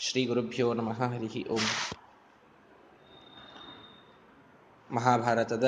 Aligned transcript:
ಶ್ರೀ 0.00 0.26
ಗುರುಭ್ಯೋ 0.26 0.74
ನಮಃ 0.74 1.02
ಹರಿ 1.02 1.48
ಓಂ. 1.48 1.60
ಮಹಾಭಾರತದ 4.94 5.64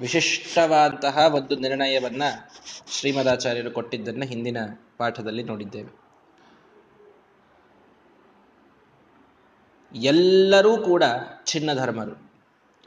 ವಿಶಿಷ್ಟವಾದಂತಹ 0.00 1.18
ಒಂದು 1.34 1.56
ನಿರ್ಣಯವನ್ನ 1.56 2.22
ಶ್ರೀಮದಾಚಾರ್ಯರು 2.86 3.70
ಕೊಟ್ಟಿದ್ದನ್ನ 3.70 4.22
ಹಿಂದಿನ 4.22 4.56
ಪಾಠದಲ್ಲಿ 4.96 5.42
ನೋಡಿದ್ದೇವೆ. 5.42 6.08
ಎಲ್ಲರೂ 9.94 10.76
ಕೂಡ 10.76 11.02
ಚಿನ್ನ 11.44 11.72
ಧರ್ಮರು. 11.72 12.32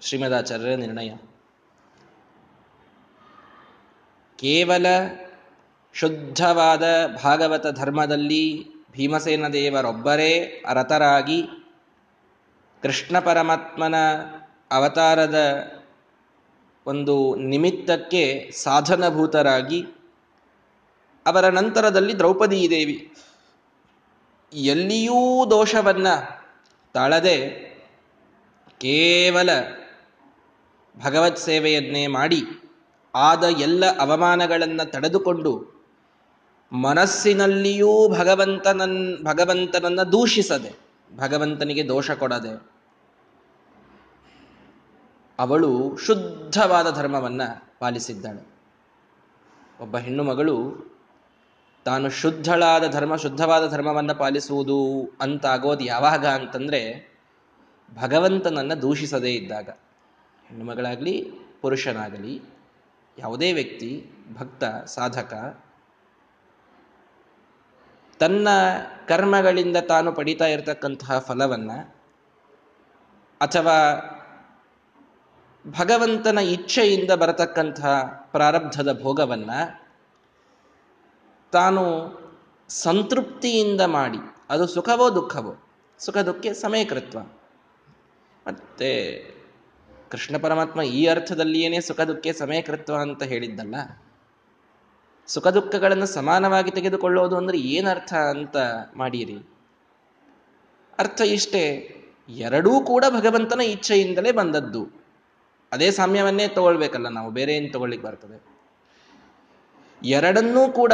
ಶ್ರೀಮದಾಚಾರ್ಯರ 0.01 0.77
ನಿರ್ಣಯ. 0.77 1.15
ಕೇವಲ 4.35 4.85
ಶುದ್ಧವಾದ 5.93 6.83
ಭಾಗವತ 7.23 7.67
ಧರ್ಮದಲ್ಲಿ 7.67 8.43
ಭೀಮಸೇನ 8.91 9.47
ದೇವರೊಬ್ಬರೇ 9.47 10.61
ಅರತರಾಗಿ 10.65 11.39
ಕೃಷ್ಣ 12.83 13.19
ಪರಮಾತ್ಮನ 13.19 13.95
ಅವತಾರದ 14.71 15.37
ಒಂದು 16.85 17.35
ನಿಮಿತ್ತಕ್ಕೆ 17.35 18.51
ಸಾಧನಭೂತರಾಗಿ 18.55 19.81
ಅವರ 21.25 21.49
ನಂತರದಲ್ಲಿ 21.49 22.17
ದ್ರೌಪದೀ 22.17 22.69
ದೇವಿ 22.69 22.97
ಎಲ್ಲಿಯೂ 24.53 25.45
ದೋಷವನ್ನ 25.51 26.07
ತಾಳದೆ 26.95 27.37
ಕೇವಲ 28.81 29.49
ಭಗವತ್ 30.97 31.37
ಸೇವೆಯನ್ನೇ 31.37 32.07
ಮಾಡಿ 32.07 32.41
ಆದ 33.13 33.43
ಎಲ್ಲ 33.43 33.97
ಅವಮಾನಗಳನ್ನು 33.97 34.91
ತಡೆದುಕೊಂಡು 34.91 35.80
ಮನಸ್ಸಿನಲ್ಲಿಯೂ 36.73 38.07
ಭಗವಂತನನ್, 38.09 39.23
ಭಗವಂತನನ್ನ 39.23 40.03
ದೂಷಿಸದೆ, 40.03 40.71
ಭಗವಂತನಿಗೆ 41.15 41.87
ದೋಷ 41.87 42.11
ಕೊಡದೆ, 42.11 42.71
ಅವಳು 45.39 45.97
ಶುದ್ಧವಾದ 45.97 46.95
ಧರ್ಮವನ್ನ 46.95 47.41
ಪಾಲಿಸಿದ್ದಾಳೆ. 47.79 48.47
ಒಬ್ಬ 49.79 49.97
ಹೆಣ್ಣು 49.97 50.23
ಮಗಳು 50.23 50.91
ತಾನು 51.85 52.09
ಶುದ್ಧಳಾದ 52.09 52.91
ಧರ್ಮ, 52.91 53.15
ಶುದ್ಧವಾದ 53.15 53.71
ಧರ್ಮವನ್ನು 53.71 54.15
ಪಾಲಿಸುವುದು 54.15 55.09
ಅಂತಾಗೋದು 55.21 55.83
ಯಾವಾಗ 55.83 56.25
ಅಂತಂದ್ರೆ, 56.25 57.11
ಭಗವಂತನನ್ನ 58.01 58.73
ದೂಷಿಸದೇ 58.73 59.31
ಇದ್ದಾಗ. 59.31 59.69
ಹೆಣ್ಣು 60.47 60.65
ಮಗಳಾಗಲಿ, 60.65 61.31
ಪುರುಷನಾಗಲಿ, 61.61 62.41
ಯಾವುದೇ 63.17 63.53
ವ್ಯಕ್ತಿ, 63.53 64.11
ಭಕ್ತ, 64.33 64.63
ಸಾಧಕ 64.85 65.63
ತನ್ನ 68.21 68.47
ಕರ್ಮಗಳಿಂದ 69.07 69.77
ತಾನು 69.77 70.13
ಪಡಿತಾ 70.13 70.45
ಇರತಕ್ಕಂತಹ 70.45 71.19
ಫಲವನ್ನ 71.19 71.71
ಅಥವಾ 73.41 73.77
ಭಗವಂತನ 75.79 76.37
ಇಚ್ಛೆಯಿಂದ 76.37 77.11
ಬರತಕ್ಕಂತಹ 77.11 78.05
ಪ್ರಾರಬ್ಧದ 78.31 79.01
ಭೋಗವನ್ನ 79.01 79.49
ತಾನು 81.51 81.83
ಸಂತೃಪ್ತಿಯಿಂದ 82.69 83.81
ಮಾಡಿ, 83.81 84.17
ಅದು 84.49 84.67
ಸುಖವೋ 84.67 85.15
ದುಃಖವೋ? 85.15 85.69
ಸುಖ, 85.99 86.17
ದುಃಖ, 86.17 86.51
ಸಮಯಕೃತ್ವ. 86.51 87.19
ಮತ್ತೆ 88.47 89.21
ಕೃಷ್ಣ 90.09 90.37
ಪರಮಾತ್ಮ 90.37 90.81
ಈ 90.81 91.05
ಅರ್ಥದಲ್ಲಿಯೇನೆ 91.05 91.81
ಸುಖ, 91.81 92.01
ದುಃಖ, 92.01 92.35
ಸಮಯಕೃತ್ವ 92.37 92.95
ಅಂತ 92.95 93.23
ಹೇಳಿದ್ದಲ್ಲ 93.23 93.75
ಸುಖ 95.27 95.47
ದುಃಖಗಳನ್ನು 95.47 96.05
ಸಮಾನವಾಗಿ 96.05 96.71
ತೆಗೆದುಕೊಳ್ಳೋದು 96.71 97.37
ಅಂದ್ರೆ 97.37 97.57
ಏನರ್ಥ 97.57 98.13
ಅಂತ 98.13 98.57
ಮಾಡಿರಿ. 98.95 99.37
ಅರ್ಥ 100.99 101.21
ಇಷ್ಟೇ, 101.21 101.63
ಎರಡೂ 102.29 102.81
ಕೂಡ 102.81 103.05
ಭಗವಂತನ 103.09 103.61
ಇಚ್ಛೆಯಿಂದಲೇ 103.61 104.31
ಬಂದದ್ದು. 104.31 104.81
ಅದೇ 105.71 105.91
ಸಾಮ್ಯವನ್ನೇ 105.91 106.47
ತಗೊಳ್ಬೇಕಲ್ಲ, 106.47 107.07
ನಾವು 107.09 107.31
ಬೇರೆ 107.31 107.53
ಏನು 107.53 107.71
ತಗೊಳ್ಳಿಕ್ 107.71 108.03
ಬರ್ತದೆ. 108.03 108.37
ಎರಡನ್ನೂ 110.05 110.69
ಕೂಡ 110.71 110.93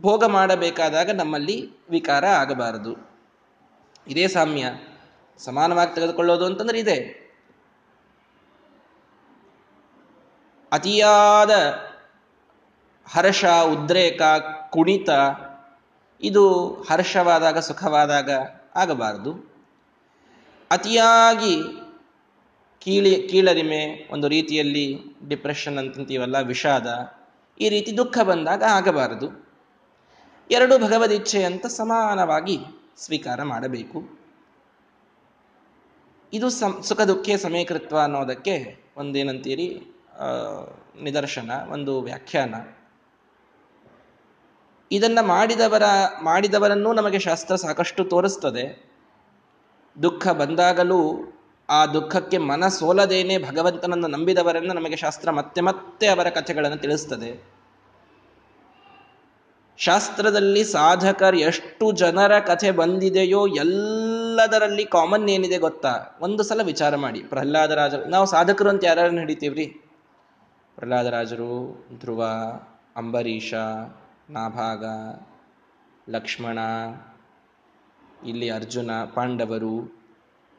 ಭೋಗ 0.00 0.24
ಮಾಡಬೇಕಾದಾಗ 0.24 1.10
ನಮ್ಮಲ್ಲಿ 1.10 1.56
ವಿಕಾರ 1.90 2.24
ಆಗಬಾರದು. 2.26 2.92
ಇದೇ 4.06 4.26
ಸಾಮ್ಯ, 4.26 4.64
ಸಮಾನವಾಗಿ 5.38 5.94
ತೆಗೆದುಕೊಳ್ಳೋದು 5.94 6.44
ಅಂತಂದ್ರೆ 6.46 6.78
ಇದೆ. 6.78 6.98
ಅತಿಯಾದ 10.72 11.50
ಹರ್ಷ, 13.06 13.44
ಉದ್ರೇಕ, 13.44 14.22
ಕುಣಿತ, 14.70 15.10
ಇದು 16.22 16.44
ಹರ್ಷವಾದಾಗ, 16.90 17.58
ಸುಖವಾದಾಗ 17.58 18.30
ಆಗಬಾರದು. 18.76 19.32
ಅತಿಯಾಗಿ 20.70 21.54
ಕೀಳಿ, 22.82 23.12
ಕೀಳರಿಮೆ 23.28 23.82
ಒಂದು 24.10 24.28
ರೀತಿಯಲ್ಲಿ 24.28 24.86
ಡಿಪ್ರೆಷನ್ 25.28 25.78
ಅಂತಂತೀವಲ್ಲ 25.78 26.40
ವಿಷಾದ, 26.40 26.88
ಈ 27.60 27.68
ರೀತಿ 27.68 27.96
ದುಃಖ 27.96 28.18
ಬಂದಾಗ 28.22 28.62
ಆಗಬಾರದು. 28.70 29.28
ಎರಡು 30.50 30.74
ಭಗವದಿಚ್ಛೆ 30.78 31.40
ಅಂತ 31.44 31.66
ಸಮಾನವಾಗಿ 31.66 32.58
ಸ್ವೀಕಾರ 32.98 33.42
ಮಾಡಬೇಕು. 33.42 33.98
ಇದು 36.32 36.48
ಸಂ, 36.50 36.72
ಸುಖ 36.82 37.00
ದುಃಖ 37.00 37.28
ಸಮೀಕೃತ್ವ 37.36 37.98
ಅನ್ನೋದಕ್ಕೆ 37.98 38.56
ಒಂದೇನಂತೀರಿ? 38.96 39.68
ನಿದರ್ಶನ, 41.02 41.50
ಒಂದು 41.70 41.92
ವ್ಯಾಖ್ಯಾನ. 42.00 42.54
ಇದನ್ನ 44.92 45.18
ಮಾಡಿದವರ, 45.20 45.82
ಮಾಡಿದವರನ್ನೂ 46.22 46.92
ನಮಗೆ 46.92 47.18
ಶಾಸ್ತ್ರ 47.18 47.56
ಸಾಕಷ್ಟು 47.56 48.04
ತೋರಿಸ್ತದೆ. 48.04 48.90
ದುಃಖ 50.02 50.28
ಬಂದಾಗಲೂ 50.28 51.32
ಆ 51.70 51.86
ದುಃಖಕ್ಕೆ 51.86 52.38
ಮನ 52.38 52.68
ಸೋಲದೇನೆ 52.68 53.38
ಭಗವಂತನನ್ನು 53.38 54.06
ನಂಬಿದವರನ್ನು 54.06 54.74
ನಮಗೆ 54.74 54.96
ಶಾಸ್ತ್ರ 54.96 55.30
ಮತ್ತೆ 55.30 55.60
ಮತ್ತೆ 55.60 56.06
ಅವರ 56.06 56.28
ಕಥೆಗಳನ್ನು 56.28 56.76
ತಿಳಿಸ್ತದೆ. 56.76 57.56
ಶಾಸ್ತ್ರದಲ್ಲಿ 59.78 60.64
ಸಾಧಕರು 60.64 61.36
ಎಷ್ಟು 61.36 61.92
ಜನರ 61.92 62.38
ಕಥೆ 62.38 62.70
ಬಂದಿದೆಯೋ 62.70 63.46
ಎಲ್ಲದರಲ್ಲಿ 63.46 64.84
ಕಾಮನ್ 64.84 65.28
ಏನಿದೆ 65.28 65.58
ಗೊತ್ತಾ? 65.58 66.18
ಒಂದು 66.20 66.42
ಸಲ 66.42 66.62
ವಿಚಾರ 66.62 66.96
ಮಾಡಿ. 66.96 67.22
ಪ್ರಹ್ಲಾದರಾಜರು 67.22 68.04
ನಾವು 68.04 68.26
ಸಾಧಕರು 68.26 68.68
ಅಂತ 68.68 68.84
ಯಾರ್ಯಾರನ್ನ 68.84 69.18
ಹಿಡಿತೀವ್ರಿ? 69.18 69.66
ಪ್ರಹ್ಲಾದರಾಜರು 70.74 71.86
ಧ್ರುವ, 72.00 72.24
ಅಂಬರೀಷ 72.96 73.54
ನಾಭಾಗ, 74.30 74.84
ಲಕ್ಷ್ಮಣ, 76.10 76.58
ಇಲ್ಲಿ 78.26 78.50
ಅರ್ಜುನ, 78.50 78.90
ಪಾಂಡವರು, 79.14 80.04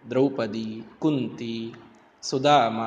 ದ್ರೌಪದಿ, 0.10 0.84
ಕುಂತಿ, 1.00 1.74
ಸುಧಾಮ. 2.22 2.80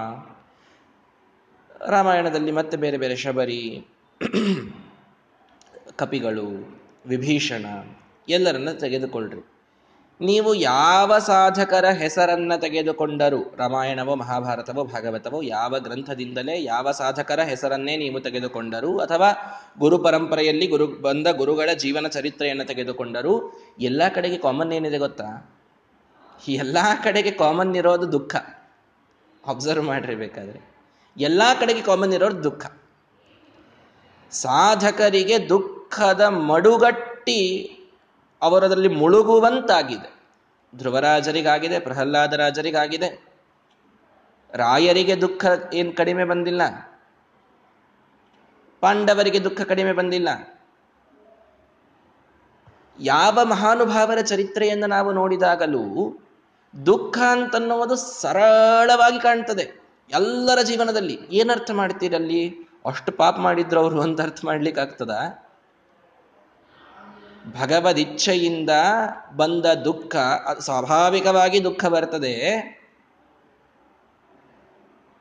ರಾಮಾಯಣದಲ್ಲಿ 1.89 2.53
ಮತ್ತೆ 2.53 2.77
ಬೇರೆ 2.77 2.99
ಬೇರೆ 2.99 3.17
ಶಬರಿ, 3.17 3.87
ಕಪಿಗಳು, 5.97 6.79
ವಿಭೀಷಣ, 7.07 7.67
ಎಲ್ಲರನ್ನ 8.29 8.71
ತೆಗೆದುಕೊಳ್ಳ್ರಿ 8.71 9.50
ನೀವು 10.21 10.55
ಯಾವ 10.55 11.19
ಸಾಧಕರ 11.19 11.85
ಹೆಸರನ್ನ 11.85 12.53
ತೆಗೆದುಕೊಂಡರು? 12.57 13.55
ರಾಮಾಯಣವೋ, 13.57 14.15
ಮಹಾಭಾರತವೋ, 14.15 14.85
ಭಾಗವತವೋ, 14.85 15.43
ಯಾವ 15.43 15.79
ಗ್ರಂಥದಿಂದಲೇ 15.79 16.63
ಯಾವ 16.63 16.91
ಸಾಧಕರ 16.91 17.41
ಹೆಸರನ್ನೇ 17.41 17.97
ನೀವು 17.97 18.21
ತೆಗೆದುಕೊಂಡರು? 18.21 18.99
ಅಥವಾ 18.99 19.31
ಗುರು 19.79 19.99
ಪರಂಪರೆಯಲ್ಲಿ 19.99 20.67
ಗುರು, 20.67 20.87
ಬಂದ 20.87 21.27
ಗುರುಗಳ 21.27 21.71
ಜೀವನ 21.79 22.07
ಚರಿತ್ರೆಯನ್ನು 22.07 22.65
ತೆಗೆದುಕೊಂಡರು? 22.65 23.53
ಎಲ್ಲ 23.81 24.03
ಕಡೆಗೆ 24.15 24.39
ಕಾಮನ್ 24.39 24.73
ಏನಿದೆ 24.73 24.99
ಗೊತ್ತಾ? 24.99 25.59
ಎಲ್ಲ 26.49 26.79
ಕಡೆಗೆ 27.05 27.31
ಕಾಮನ್ 27.31 27.77
ಇರೋದು 27.77 28.13
ದುಃಖ. 28.13 28.37
ಅಬ್ಸರ್ವ್ 29.47 29.85
ಮಾಡ್ರಿ 29.85 30.15
ಬೇಕಾದ್ರೆ 30.15 30.71
ಎಲ್ಲ 31.17 31.43
ಕಡೆಗೆ 31.61 31.81
ಕಾಮನ್ 31.81 32.15
ಇರೋದು 32.15 32.45
ದುಃಖ. 32.45 32.73
ಸಾಧಕರಿಗೆ 34.31 35.49
ದುಃಖದ 35.49 36.21
ಮಡುಗಟ್ಟಿ 36.21 37.77
ಅವರದಲ್ಲಿ 38.43 38.89
ಮುಳುಗುವಂತಾಗಿದೆ. 38.89 40.21
ಧ್ರುವರಾಜರಿಗಾಗಿದೆ 40.77 41.79
ಪ್ರಹ್ಲಾದರಾಜರಿಗಾಗಿದೆ 41.79 43.31
ರಾಯರಿಗೆ 44.55 45.21
ದುಃಖ 45.21 45.45
ಏನು 45.75 45.93
ಕಡಿಮೆ 45.93 46.25
ಬಂದಿಲ್ಲ. 46.25 46.63
ಪಾಂಡವರಿಗೆ 48.81 49.45
ದುಃಖ 49.45 49.61
ಕಡಿಮೆ 49.61 49.93
ಬಂದಿಲ್ಲ. 49.93 50.29
ಯಾವ 53.01 53.39
ಮಹಾನುಭಾವರ 53.45 54.21
ಚರಿತ್ರೆಯನ್ನು 54.21 54.87
ನಾವು 54.87 55.13
ನೋಡಿದಾಗಲೂ 55.13 56.17
ದುಃಖ 56.87 57.19
ಅಂತನ್ನುವುದು 57.19 57.97
ಸರಳವಾಗಿ 57.97 59.21
ಕಾಣ್ತದೆ. 59.21 59.81
ಎಲ್ಲರ 60.11 60.63
ಜೀವನದಲ್ಲಿ. 60.63 61.19
ಏನರ್ಥ 61.31 61.71
ಮಾಡ್ತೀರಲ್ಲಿ 61.71 62.55
ಅಷ್ಟು 62.87 63.13
ಪಾಪ 63.13 63.37
ಮಾಡಿದ್ರು 63.37 63.81
ಅವರು 63.81 64.01
ಅಂತ 64.01 64.21
ಅರ್ಥ 64.21 64.41
ಮಾಡ್ಲಿಕ್ಕೆ 64.45 64.83
ಆಗ್ತದ 64.83 65.11
ಭಗವದಿಚ್ಛೆಯಿಂದ 67.47 68.71
ಬಂದ 69.37 69.67
ದುಃಖ 69.85 70.17
ಸ್ವಾಭಾವಿಕವಾಗಿ 70.61 71.65
ದುಃಖ 71.65 71.85
ಬರ್ತದೆ. 71.87 72.35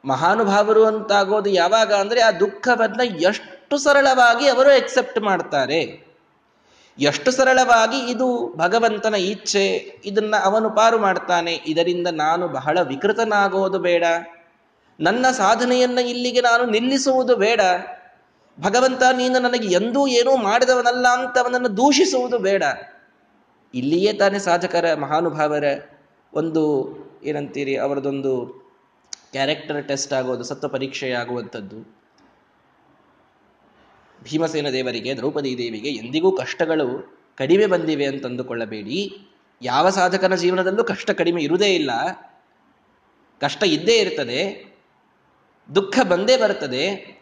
ಮಹಾನುಭಾವರು 0.05 0.85
ಅಂತಾಗೋದು 0.85 1.49
ಯಾವಾಗ 1.49 1.93
ಅಂದರೆ 1.93 2.21
ಆ 2.21 2.31
ದುಃಖವನ್ನು 2.31 3.05
ಎಷ್ಟು 3.19 3.77
ಸರಳವಾಗಿ 3.77 4.47
ಅವರು 4.47 4.71
ಎಕ್ಸೆಪ್ಟ್ 4.71 5.19
ಮಾಡ್ತಾರೆ. 5.19 6.09
ಎಷ್ಟು 6.97 7.31
ಸರಳವಾಗಿ 7.31 7.99
ಇದು 8.11 8.27
ಭಗವಂತನ 8.57 9.15
ಇಚ್ಛೆ, 9.15 9.65
ಇದನ್ನ 10.05 10.35
ಅವನು 10.43 10.69
ಪಾರು 10.69 10.97
ಮಾಡ್ತಾನೆ, 10.99 11.53
ಇದರಿಂದ 11.65 12.07
ನಾನು 12.07 12.47
ಬಹಳ 12.47 12.81
ವಿಕೃತನಾಗೋದು 12.81 13.79
ಬೇಡ. 13.79 14.03
ನನ್ನ 14.99 15.25
ಸಾಧನೆಯನ್ನು 15.31 16.01
ಇಲ್ಲಿಗೆ 16.01 16.41
ನಾನು 16.41 16.65
ನಿಲ್ಲಿಸುವುದು 16.65 17.35
ಬೇಡ. 17.35 17.61
ಭಗವಂತ, 18.59 19.03
ನೀನು 19.17 19.39
ನನಗೆ 19.39 19.67
ಎಂದೂ 19.67 20.07
ಏನೂ 20.07 20.35
ಮಾಡಿದವನಲ್ಲ 20.35 21.07
ಅಂತ 21.07 21.37
ಅವನನ್ನು 21.37 21.77
ದೂಷಿಸುವುದು 21.77 22.39
ಬೇಡ. 22.39 22.63
ಇಲ್ಲಿಯೇ 23.73 24.13
ತಾನೇ 24.13 24.39
ಸಾಧಕರ, 24.39 24.93
ಮಹಾನುಭಾವರ 24.93 25.63
ಒಂದು 26.33 26.63
ಏನಂತೀರಿ, 27.23 27.75
ಅವರದೊಂದು 27.75 28.47
ಕ್ಯಾರೆಕ್ಟರ್ 29.31 29.87
ಟೆಸ್ಟ್ 29.87 30.13
ಆಗೋದು, 30.13 30.43
ಸತ್ವ 30.43 30.67
ಪರೀಕ್ಷೆ 30.67 31.11
ಆಗುವಂಥದ್ದು. 31.11 31.99
ಭೀಮಸೇನ 34.23 34.69
ದೇವರಿಗೆ, 34.69 35.15
ದ್ರೌಪದಿ 35.15 35.57
ದೇವಿಗೆ 35.57 35.89
ಎಂದಿಗೂ 35.89 36.37
ಕಷ್ಟಗಳು 36.37 37.19
ಕಡಿಮೆ 37.37 37.65
ಬಂದಿವೆ 37.65 38.05
ಅಂತ 38.05 38.25
ಅಂದುಕೊಳ್ಳಬೇಡಿ. 38.25 39.29
ಯಾವ 39.61 39.89
ಸಾಧಕನ 39.89 40.35
ಜೀವನದಲ್ಲೂ 40.35 40.83
ಕಷ್ಟ 40.83 41.11
ಕಡಿಮೆ 41.11 41.43
ಇರುವುದೇ 41.43 41.75
ಇಲ್ಲ. 41.75 41.91
ಕಷ್ಟ 43.41 43.63
ಇದ್ದೇ 43.63 43.97
ಇರ್ತದೆ. 43.97 44.73
ದುಃಖ 45.75 45.99
ಬಂದೇ 46.05 46.37
ಬರ್ತದೆ. 46.37 47.18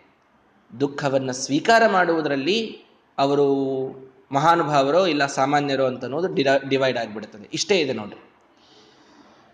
ದುಃಖವನ್ನು 0.80 1.34
ಸ್ವೀಕಾರ 1.34 1.84
ಮಾಡುವುದರಲ್ಲಿ 1.88 2.82
ಅವರು 3.18 3.48
ಮಹಾನುಭಾವರೋ 4.32 5.06
ಇಲ್ಲ 5.06 5.26
ಸಾಮಾನ್ಯರೋ 5.26 5.86
ಅಂತ 5.86 6.04
ಅನ್ನೋದು 6.04 6.28
ಡಿವೈಡ್ 6.70 6.98
ಆಗಿಬಿಡ್ತದೆ. 6.98 7.50
ಇಷ್ಟೇ 7.54 7.80
ಇದೆ 7.80 7.94
ನೋಡ್ರಿ. 7.94 8.22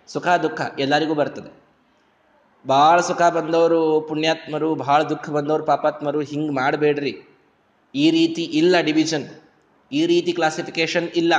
ಸುಖ, 0.08 0.28
ದುಃಖ 0.28 0.62
ಎಲ್ಲರಿಗೂ 0.80 1.14
ಬರ್ತದೆ. 1.14 1.64
ಭಾಳ 2.68 3.02
ಸುಖ 3.02 3.22
ಬಂದವರು 3.22 4.02
ಪುಣ್ಯಾತ್ಮರು, 4.02 4.76
ಭಾಳ 4.76 5.04
ದುಃಖ 5.04 5.30
ಬಂದವರು 5.30 5.64
ಪಾಪಾತ್ಮರು 5.66 6.22
ಹಿಂಗೆ 6.22 6.54
ಮಾಡಬೇಡ್ರಿ. 6.54 7.22
ಈ 7.96 8.12
ರೀತಿ 8.12 8.44
ಇಲ್ಲ 8.44 8.76
ಡಿವಿಷನ್. 8.80 9.30
ಈ 9.92 10.06
ರೀತಿ 10.06 10.34
ಕ್ಲಾಸಿಫಿಕೇಶನ್ 10.34 11.08
ಇಲ್ಲ. 11.16 11.34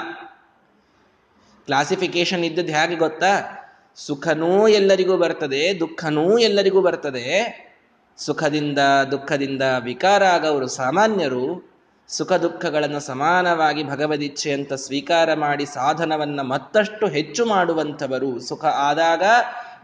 ಕ್ಲಾಸಿಫಿಕೇಶನ್ 1.66 2.44
ಇದ್ದದ್ದು 2.44 2.72
ಹೇಗೆ 2.72 2.96
ಗೊತ್ತಾ? 2.96 3.60
ಸುಖನೂ 3.96 4.68
ಎಲ್ಲರಿಗೂ 4.68 5.16
ಬರ್ತದೆ, 5.16 5.80
ದುಃಖನೂ 5.80 6.38
ಎಲ್ಲರಿಗೂ 6.38 6.80
ಬರ್ತದೆ. 6.80 7.28
ಸುಖದಿಂದ, 8.16 8.78
ದುಃಖದಿಂದ 9.10 9.62
ವಿಕಾರ 9.80 10.24
ಆಗವರು 10.24 10.66
ಸಾಮಾನ್ಯರು, 10.66 11.74
ಸುಖ 12.08 12.32
ದುಃಖಗಳನ್ನು 12.32 13.00
ಸಮಾನವಾಗಿ 13.00 13.84
ಭಗವದಿಚ್ಛೆ 13.84 14.52
ಅಂತ 14.52 14.72
ಸ್ವೀಕಾರ 14.72 15.34
ಮಾಡಿ 15.34 15.66
ಸಾಧನವನ್ನ 15.66 16.40
ಮತ್ತಷ್ಟು 16.40 17.06
ಹೆಚ್ಚು 17.06 17.46
ಮಾಡುವಂಥವರು, 17.46 18.38
ಸುಖ 18.38 18.64
ಆದಾಗ 18.64 19.22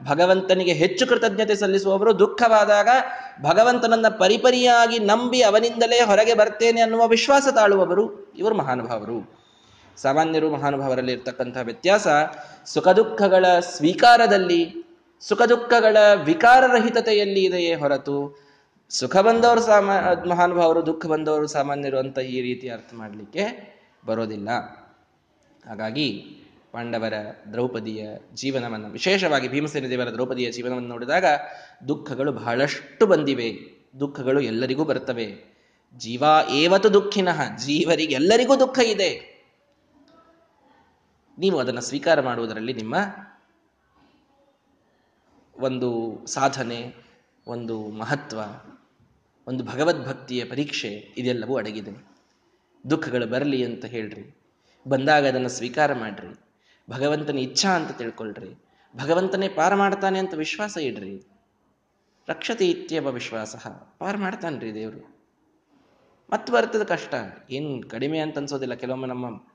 ಭಗವಂತನಿಗೆ 0.04 0.72
ಹೆಚ್ಚು 0.72 1.06
ಕೃತಜ್ಞತೆ 1.06 1.54
ಸಲ್ಲಿಸುವವರು, 1.54 2.18
ದುಃಖವಾದಾಗ 2.18 2.88
ಭಗವಂತನನ್ನ 3.42 4.08
ಪರಿಪರಿಯಾಗಿ 4.08 4.98
ನಂಬಿ 4.98 5.42
ಅವನಿಂದಲೇ 5.42 6.00
ಹೊರಗೆ 6.00 6.34
ಬರ್ತೇನೆ 6.34 6.80
ಅನ್ನುವ 6.80 7.08
ವಿಶ್ವಾಸ 7.08 7.48
ತಾಳುವವರು 7.54 8.34
ಇವರು 8.38 8.54
ಮಹಾನುಭಾವರು. 8.54 9.40
ಸಾಮಾನ್ಯರು 9.96 10.50
ಮಹಾನುಭಾವರಲ್ಲಿ 10.50 11.12
ಇರ್ತಕ್ಕಂತಹ 11.12 11.60
ವ್ಯತ್ಯಾಸ 11.60 12.06
ಸುಖ 12.66 12.88
ದುಃಖಗಳ 12.88 13.46
ಸ್ವೀಕಾರದಲ್ಲಿ 13.60 14.89
ಸುಖ 15.20 15.42
ದುಃಖಗಳ 15.42 15.96
ವಿಕಾರರಹಿತತೆಯಲ್ಲಿ 16.24 17.44
ಇದೆಯೇ 17.44 17.74
ಹೊರತು 17.74 18.46
ಸುಖ 18.88 19.16
ಬಂದವರು 19.16 19.60
ಸಾಮಾ 19.60 20.24
ಮಹಾನುಭಾವರು 20.28 20.86
ದುಃಖ 20.86 21.06
ಬಂದವರು 21.06 21.46
ಸಾಮಾನ್ಯರು 21.46 21.98
ಅಂತ 21.98 22.18
ಈ 22.18 22.40
ರೀತಿ 22.40 22.68
ಅರ್ಥ 22.68 22.94
ಮಾಡಲಿಕ್ಕೆ 22.94 23.44
ಬರೋದಿಲ್ಲ. 24.06 24.48
ಹಾಗಾಗಿ 25.66 26.36
ಪಾಂಡವರ 26.72 27.12
ದ್ರೌಪದಿಯ 27.52 28.08
ಜೀವನವನ್ನು, 28.34 28.88
ವಿಶೇಷವಾಗಿ 28.88 29.48
ಭೀಮಸೇನ 29.48 29.86
ದೇವರ 29.86 30.10
ದ್ರೌಪದಿಯ 30.10 30.50
ಜೀವನವನ್ನು 30.50 30.88
ನೋಡಿದಾಗ 30.88 31.24
ದುಃಖಗಳು 31.88 32.32
ಬಹಳಷ್ಟು 32.32 33.06
ಬಂದಿವೆ. 33.06 33.52
ದುಃಖಗಳು 34.00 34.40
ಎಲ್ಲರಿಗೂ 34.40 34.84
ಬರ್ತವೆ. 34.84 35.58
ಜೀವ 35.96 36.24
ಏವತ್ತು 36.50 36.92
ದುಃಖಿನಃ 36.94 37.56
ಜೀವರಿಗೆ 37.56 38.14
ಎಲ್ಲರಿಗೂ 38.14 38.56
ದುಃಖ 38.56 38.78
ಇದೆ. 38.78 39.40
ನೀವು 41.38 41.58
ಅದನ್ನು 41.58 41.80
ಸ್ವೀಕಾರ 41.80 42.20
ಮಾಡುವುದರಲ್ಲಿ 42.20 42.72
ನಿಮ್ಮ 42.72 42.94
ಒಂದು 45.60 46.20
ಸಾಧನೆ, 46.26 46.94
ಒಂದು 47.46 47.88
ಮಹತ್ವ, 47.88 48.40
ಒಂದು 49.46 49.64
ಭಗವದ್ಭಕ್ತಿಯ 49.64 50.44
ಪರೀಕ್ಷೆ 50.44 51.14
ಇದೆಲ್ಲವೂ 51.16 51.56
ಅಡಗಿದೆ. 51.56 52.10
ದುಃಖಗಳು 52.90 53.26
ಬರಲಿ 53.26 53.64
ಅಂತ 53.64 53.84
ಹೇಳ್ರಿ. 53.84 54.36
ಬಂದಾಗ 54.88 55.28
ಅದನ್ನು 55.28 55.48
ಸ್ವೀಕಾರ 55.48 55.94
ಮಾಡ್ರಿ. 55.94 56.34
ಭಗವಂತನ 56.90 57.38
ಇಚ್ಛಾ 57.38 57.68
ಅಂತ 57.68 57.90
ತಿಳ್ಕೊಳ್ರಿ. 57.90 58.54
ಭಗವಂತನೇ 58.96 59.48
ಪಾರ 59.48 59.74
ಮಾಡ್ತಾನೆ 59.74 60.18
ಅಂತ 60.18 60.34
ವಿಶ್ವಾಸ 60.34 60.76
ಇಡ್ರಿ. 60.76 61.26
ರಕ್ಷತೆ 62.28 62.70
ಇತ್ಯವ 62.70 63.10
ವಿಶ್ವಾಸ. 63.10 63.56
ಪಾರ 63.98 64.16
ಮಾಡ್ತಾನ್ರಿ 64.16 64.74
ದೇವರು. 64.74 65.16
ಮತ್ತೆ 66.32 66.52
ಬರ್ತದ 66.52 66.82
ಕಷ್ಟ. 66.82 67.14
ಏನು 67.50 67.88
ಕಡಿಮೆ 67.88 68.18
ಅಂತ 68.18 68.38
ಅನ್ಸೋದಿಲ್ಲ. 68.38 68.74
ಕೆಲವೊಮ್ಮೆ 68.74 69.08
ನಮ್ಮ 69.08 69.49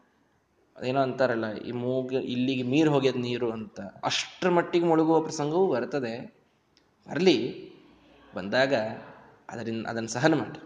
ಅದೇನೋ 0.77 1.01
ಅಂತಾರಲ್ಲ, 1.01 1.53
ಈ 1.53 1.71
ಮೂಗ 1.71 2.11
ಇಲ್ಲಿಗೆ 2.11 2.63
ಮೀರ್ 2.63 2.89
ಹೋಗ್ಯದ 2.89 3.15
ನೀರು 3.15 3.51
ಅಂತ. 3.51 3.79
ಅಷ್ಟರ 4.03 4.49
ಮಟ್ಟಿಗೆ 4.49 4.85
ಮುಳುಗುವ 4.85 5.21
ಪ್ರಸಂಗವೂ 5.21 5.67
ಬರ್ತದೆ. 5.67 6.35
ಬರಲಿ. 7.09 7.37
ಬಂದಾಗ 8.35 8.73
ಅದರಿಂದ, 9.49 9.87
ಅದನ್ನು 9.87 10.09
ಸಹನ 10.09 10.33
ಮಾಡಿ 10.33 10.61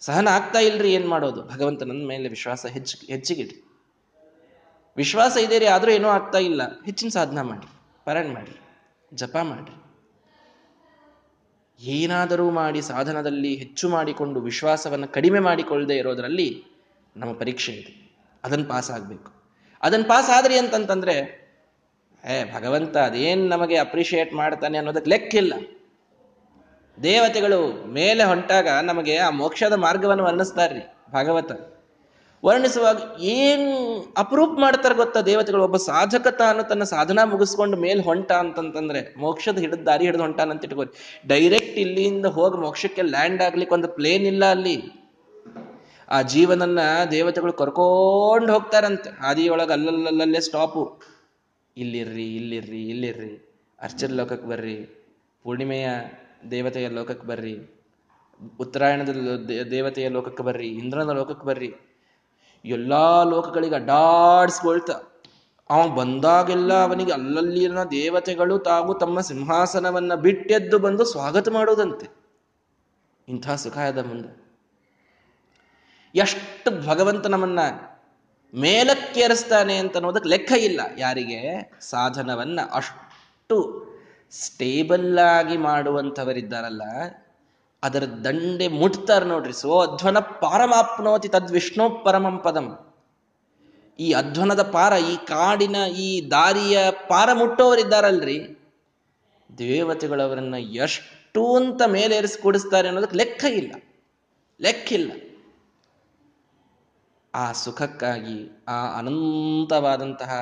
ಸಹನ 0.00 0.28
ಆಗ್ತಾ 0.28 0.58
ಇಲ್ರಿ, 0.58 0.92
ಏನು 0.92 1.08
ಮಾಡೋದು? 1.08 1.44
ಭಗವಂತನ 1.44 1.90
ಮೇಲೆ 1.90 2.28
ವಿಶ್ವಾಸ 2.28 2.66
ಹೆಚ್ಚು 2.66 3.06
ಹೆಚ್ಚಿಗಿಡ್ರಿ 3.06 3.68
ವಿಶ್ವಾಸ 4.96 5.36
ಇದೆ 5.36 5.58
ರೀ 5.58 5.66
ಆದರೂ 5.66 5.90
ಏನೂ 5.90 6.08
ಆಗ್ತಾ 6.08 6.38
ಇಲ್ಲ. 6.38 6.62
ಹೆಚ್ಚಿನ 6.84 7.08
ಸಾಧನ 7.08 7.40
ಮಾಡಿ 7.40 7.68
ಪಾರಾಯಣ 8.04 8.32
ಮಾಡಿ 8.32 8.54
ಜಪ 9.14 9.36
ಮಾಡಿ 9.36 9.74
ಏನಾದರೂ 11.80 12.50
ಮಾಡಿ, 12.50 12.82
ಸಾಧನದಲ್ಲಿ 12.82 13.54
ಹೆಚ್ಚು 13.54 13.88
ಮಾಡಿಕೊಂಡು 13.88 14.40
ವಿಶ್ವಾಸವನ್ನು 14.40 15.08
ಕಡಿಮೆ 15.08 15.38
ಮಾಡಿಕೊಳ್ಳದೆ 15.38 15.96
ಇರೋದರಲ್ಲಿ 15.96 16.64
ನಮ್ಮ 17.16 17.32
ಪರೀಕ್ಷೆ 17.32 17.72
ಇದೆ. 17.72 18.01
ಅದನ್ನು 18.44 18.64
ಪಾಸ್ 18.64 18.90
ಆಗಬೇಕು. 18.90 19.30
ಅದನ್ನು 19.82 20.08
ಪಾಸ್ 20.08 20.30
ಆದ್ರಿ 20.30 20.58
ಅಂತಂತಂದ್ರೆ 20.58 21.42
ಏ 22.24 22.44
ಭಗವಂತ, 22.44 22.96
ಅದೇನು 22.96 23.48
ನಮಗೆ 23.48 23.76
ಅಪ್ರಿಷಿಯೇಟ್ 23.76 24.34
ಮಾಡ್ತಾನೆ 24.34 24.78
ಅನ್ನೋದಕ್ಕೆ 24.78 25.10
ಲೆಕ್ಕಿಲ್ಲ. 25.10 25.52
ದೇವತೆಗಳು 27.02 27.92
ಮೇಲೆ 27.92 28.24
ಹೊಂಟಾಗ 28.24 28.68
ನಮಗೆ 28.68 29.16
ಆ 29.16 29.30
ಮೋಕ್ಷದ 29.30 29.72
ಮಾರ್ಗವನ್ನು 29.72 30.24
ವರ್ಣಿಸ್ತಾರ್ರಿ 30.24 30.94
ಭಾಗವತ. 31.12 31.52
ವರ್ಣಿಸುವಾಗ 32.44 33.00
ಏನ್ 33.20 34.04
ಅಪ್ರೂಪ್ 34.16 34.58
ಮಾಡ್ತಾರೆ 34.58 34.94
ಗೊತ್ತಾ 34.94 35.20
ದೇವತೆಗಳು? 35.20 35.64
ಒಬ್ಬ 35.64 35.76
ಸಾಧಕ 35.76 36.26
ತಾನು 36.28 36.62
ತನ್ನ 36.62 36.82
ಸಾಧನಾ 36.82 37.24
ಮುಗಿಸ್ಕೊಂಡು 37.24 37.76
ಮೇಲೆ 37.76 38.02
ಹೊಂಟ 38.02 38.32
ಅಂತಂತಂದ್ರೆ, 38.32 39.14
ಮೋಕ್ಷದ 39.18 39.58
ಹಿಡಿದ 39.58 39.74
ದಾರಿ 39.74 40.04
ಹಿಡಿದು 40.04 40.22
ಹೊಂಟಾನಂತ 40.22 40.64
ಇಟ್ಕೋರಿ. 40.64 41.20
ಡೈರೆಕ್ಟ್ 41.26 41.78
ಇಲ್ಲಿಂದ 41.78 42.26
ಹೋಗಿ 42.26 42.58
ಮೋಕ್ಷಕ್ಕೆ 42.60 43.02
ಲ್ಯಾಂಡ್ 43.02 43.42
ಆಗ್ಲಿಕ್ಕೆ 43.42 43.74
ಒಂದು 43.74 43.88
ಪ್ಲೇನ್ 43.88 44.24
ಇಲ್ಲ 44.24 44.44
ಅಲ್ಲಿ. 44.44 45.01
ಆ 46.12 46.22
ಜೀವನನ್ನ 46.22 46.78
ದೇವತೆಗಳು 47.10 47.52
ಕರ್ಕೊಂಡು 47.52 48.52
ಹೋಗ್ತಾರಂತೆ. 48.52 49.10
ಆದಿಯೊಳಗೆ 49.20 49.72
ಅಲ್ಲಲ್ಲಲ್ಲೇ 49.72 50.40
ಸ್ಟಾಪು 50.40 51.00
ಇಲ್ಲಿರ್ರಿ 51.76 52.36
ಇಲ್ಲಿರ್ರಿ 52.36 52.88
ಇಲ್ಲಿರ್ರಿ. 52.88 53.54
ಅರ್ಚನ 53.82 54.14
ಲೋಕಕ್ಕೆ 54.14 54.48
ಬರ್ರಿ. 54.48 54.76
ಪೂರ್ಣಿಮೆಯ 55.42 55.88
ದೇವತೆಯ 56.50 56.88
ಲೋಕಕ್ಕೆ 56.88 57.26
ಬರ್ರಿ. 57.26 57.82
ಉತ್ತರಾಯಣದ 58.60 59.08
ದೇವತೆಯ 59.70 60.08
ಲೋಕಕ್ಕೆ 60.08 60.42
ಬರ್ರಿ. 60.42 60.68
ಇಂದ್ರನ 60.68 61.10
ಲೋಕಕ್ಕೆ 61.10 61.46
ಬರ್ರಿ. 61.46 61.74
ಎಲ್ಲಾ 62.64 63.22
ಲೋಕಗಳಿಗೆ 63.22 63.74
ಅಡ್ಡಾಡಿಸ್ಕೊಳ್ತಾ. 63.74 64.92
ಅವ 65.70 65.88
ಬಂದಾಗೆಲ್ಲ 65.88 66.72
ಅವನಿಗೆ 66.82 67.12
ಅಲ್ಲಲ್ಲಿನ 67.12 67.82
ದೇವತೆಗಳು 67.82 68.58
ತಾವು 68.58 68.94
ತಮ್ಮ 68.94 69.20
ಸಿಂಹಾಸನವನ್ನ 69.20 70.14
ಬಿಟ್ಟೆದ್ದು 70.14 70.78
ಬಂದು 70.78 71.04
ಸ್ವಾಗತ 71.04 71.48
ಮಾಡೋದಂತೆ. 71.48 72.06
ಇಂಥ 73.28 73.50
ಸುಖಾಯದ 73.50 73.98
ಮುಂದೆ. 73.98 74.41
ಎಷ್ಟು 76.14 76.86
ಭಗವಂತ 76.86 77.26
ನಮ್ಮನ್ನ 77.26 77.58
ಮೇಲಕ್ಕೇರಿಸ್ತಾನೆ 78.54 79.76
ಅಂತ 79.76 79.96
ಅನ್ನೋದಕ್ಕೆ 79.96 80.28
ಲೆಕ್ಕ 80.28 80.52
ಇಲ್ಲ. 80.52 80.80
ಯಾರಿಗೆ? 80.98 81.70
ಸಾಧನವನ್ನ 81.80 82.60
ಅಷ್ಟು 82.72 83.58
ಸ್ಟೇಬಲ್ 84.30 85.18
ಆಗಿ 85.18 85.56
ಮಾಡುವಂಥವರಿದ್ದಾರಲ್ಲ, 85.56 86.82
ಅದರ 87.82 88.04
ದಂಡೆ 88.04 88.68
ಮುಟ್ತಾರೆ 88.68 89.24
ನೋಡ್ರಿ. 89.24 89.52
ಸೋ 89.52 89.80
ಅಧ್ವನ 89.80 90.18
ಪಾರಮಾಪ್ನೋತಿ 90.18 91.28
ತದ್ವಿಷ್ಣು 91.28 91.90
ಪರಮಂ 92.04 92.38
ಪದಂ. 92.38 92.94
ಈ 93.98 94.12
ಅಧ್ವನದ 94.12 94.62
ಪಾರ, 94.62 94.92
ಈ 94.92 95.16
ಕಾಡಿನ, 95.16 95.76
ಈ 95.96 96.30
ದಾರಿಯ 96.30 96.78
ಪಾರ 96.90 97.32
ಮುಟ್ಟೋವರಿದ್ದಾರಲ್ರಿ. 97.32 98.38
ದೇವತೆಗಳವರನ್ನ 99.58 100.54
ಎಷ್ಟು 100.54 101.56
ಅಂತ 101.56 101.82
ಮೇಲೇರಿಸಿ 101.82 102.42
ಕೊಡಿಸ್ತಾರೆ 102.42 102.88
ಅನ್ನೋದಕ್ಕೆ 102.88 103.16
ಲೆಕ್ಕ 103.16 103.44
ಇಲ್ಲ. 103.44 103.72
ಲೆಕ್ಕಿಲ್ಲ. 104.60 105.31
ಆ 107.34 107.52
ಸುಖಕ್ಕಾಗಿ, 107.52 108.38
ಆ 108.68 108.78
ಅನಂತವಾದಂತಹ 108.98 110.32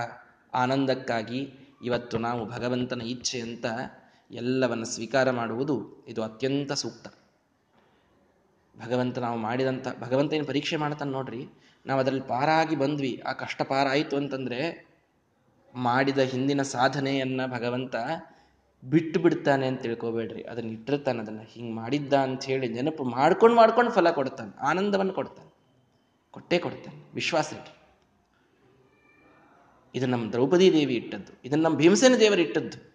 ಆನಂದಕ್ಕಾಗಿ 0.52 1.40
ಇವತ್ತು 1.84 2.18
ನಾವು 2.18 2.46
ಭಗವಂತನ 2.46 3.02
ಇಚ್ಛೆ 3.02 3.40
ಅಂತ 3.40 3.66
ಎಲ್ಲವನ್ನು 4.30 4.84
ಸ್ವೀಕಾರ 4.84 5.30
ಮಾಡುವುದು 5.30 5.76
ಇದು 6.08 6.22
ಅತ್ಯಂತ 6.22 6.72
ಸೂಕ್ತ. 6.72 7.06
ಭಗವಂತ 8.74 9.18
ನಾವು 9.18 9.38
ಮಾಡಿದಂಥ 9.38 9.88
ಭಗವಂತ 10.00 10.32
ಪರೀಕ್ಷೆ 10.46 10.76
ಮಾಡ್ತಾನೆ 10.76 11.10
ನೋಡ್ರಿ, 11.10 11.42
ನಾವು 11.86 12.00
ಅದರಲ್ಲಿ 12.00 12.24
ಪಾರಾಗಿ 12.24 12.76
ಬಂದ್ವಿ. 12.76 13.22
ಆ 13.26 13.32
ಕಷ್ಟ 13.32 13.62
ಪಾರಾಯಿತು 13.62 14.16
ಅಂತಂದ್ರೆ 14.16 14.60
ಮಾಡಿದ 15.74 16.18
ಹಿಂದಿನ 16.18 16.62
ಸಾಧನೆಯನ್ನು 16.62 17.46
ಭಗವಂತ 17.50 17.96
ಬಿಟ್ಟು 18.82 19.20
ಬಿಡ್ತಾನೆ 19.20 19.66
ಅಂತ 19.66 19.80
ತಿಳ್ಕೊಬೇಡ್ರಿ. 19.82 20.42
ಅದನ್ನ 20.42 20.70
ಇಟ್ಟಿರ್ತಾನೆ, 20.70 21.20
ಅದನ್ನು 21.20 21.42
ಹಿಂಗೆ 21.42 21.74
ಮಾಡಿದ್ದ 21.74 22.14
ಅಂತ 22.14 22.44
ಹೇಳಿ 22.44 22.68
ನೆನಪು 22.68 23.04
ಮಾಡ್ಕೊಂಡು 23.04 23.56
ಮಾಡ್ಕೊಂಡು 23.56 23.92
ಫಲ 23.92 24.10
ಕೊಡ್ತಾನೆ, 24.10 24.52
ಆನಂದವನ್ನು 24.60 25.12
ಕೊಡ್ತಾನೆ. 25.12 25.49
ಕೊಟ್ಟೇ 26.30 26.58
ಕೊಡ್ತಾನೆ 26.58 27.14
ವಿಶ್ವಾಸ 27.14 27.52
ಇಟ್ಟು 27.52 27.80
ಇದು 29.94 30.06
ನಮ್ಮ 30.06 30.32
ದ್ರೌಪದಿ 30.32 30.72
ದೇವಿ 30.72 30.94
ಇಟ್ಟದ್ದು. 30.94 31.32
ಇದನ್ನು 31.44 31.64
ನಮ್ಮ 31.64 31.76
ಭೀಮಸೇನ 31.76 32.14
ದೇವರು 32.20 32.40
ಇಟ್ಟದ್ದು. 32.40 32.90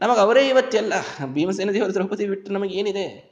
ನಮಗೆ 0.00 0.20
ಅವರೇ 0.20 0.48
ಇವತ್ತೆಲ್ಲ. 0.48 0.92
ಭೀಮಸೇನ 1.26 1.70
ದೇವರು 1.70 1.94
ದ್ರೌಪದಿ 1.94 2.28
ಬಿಟ್ಟು 2.28 2.52
ನಮಗೆ 2.52 2.74
ಏನಿದೆ? 2.74 3.30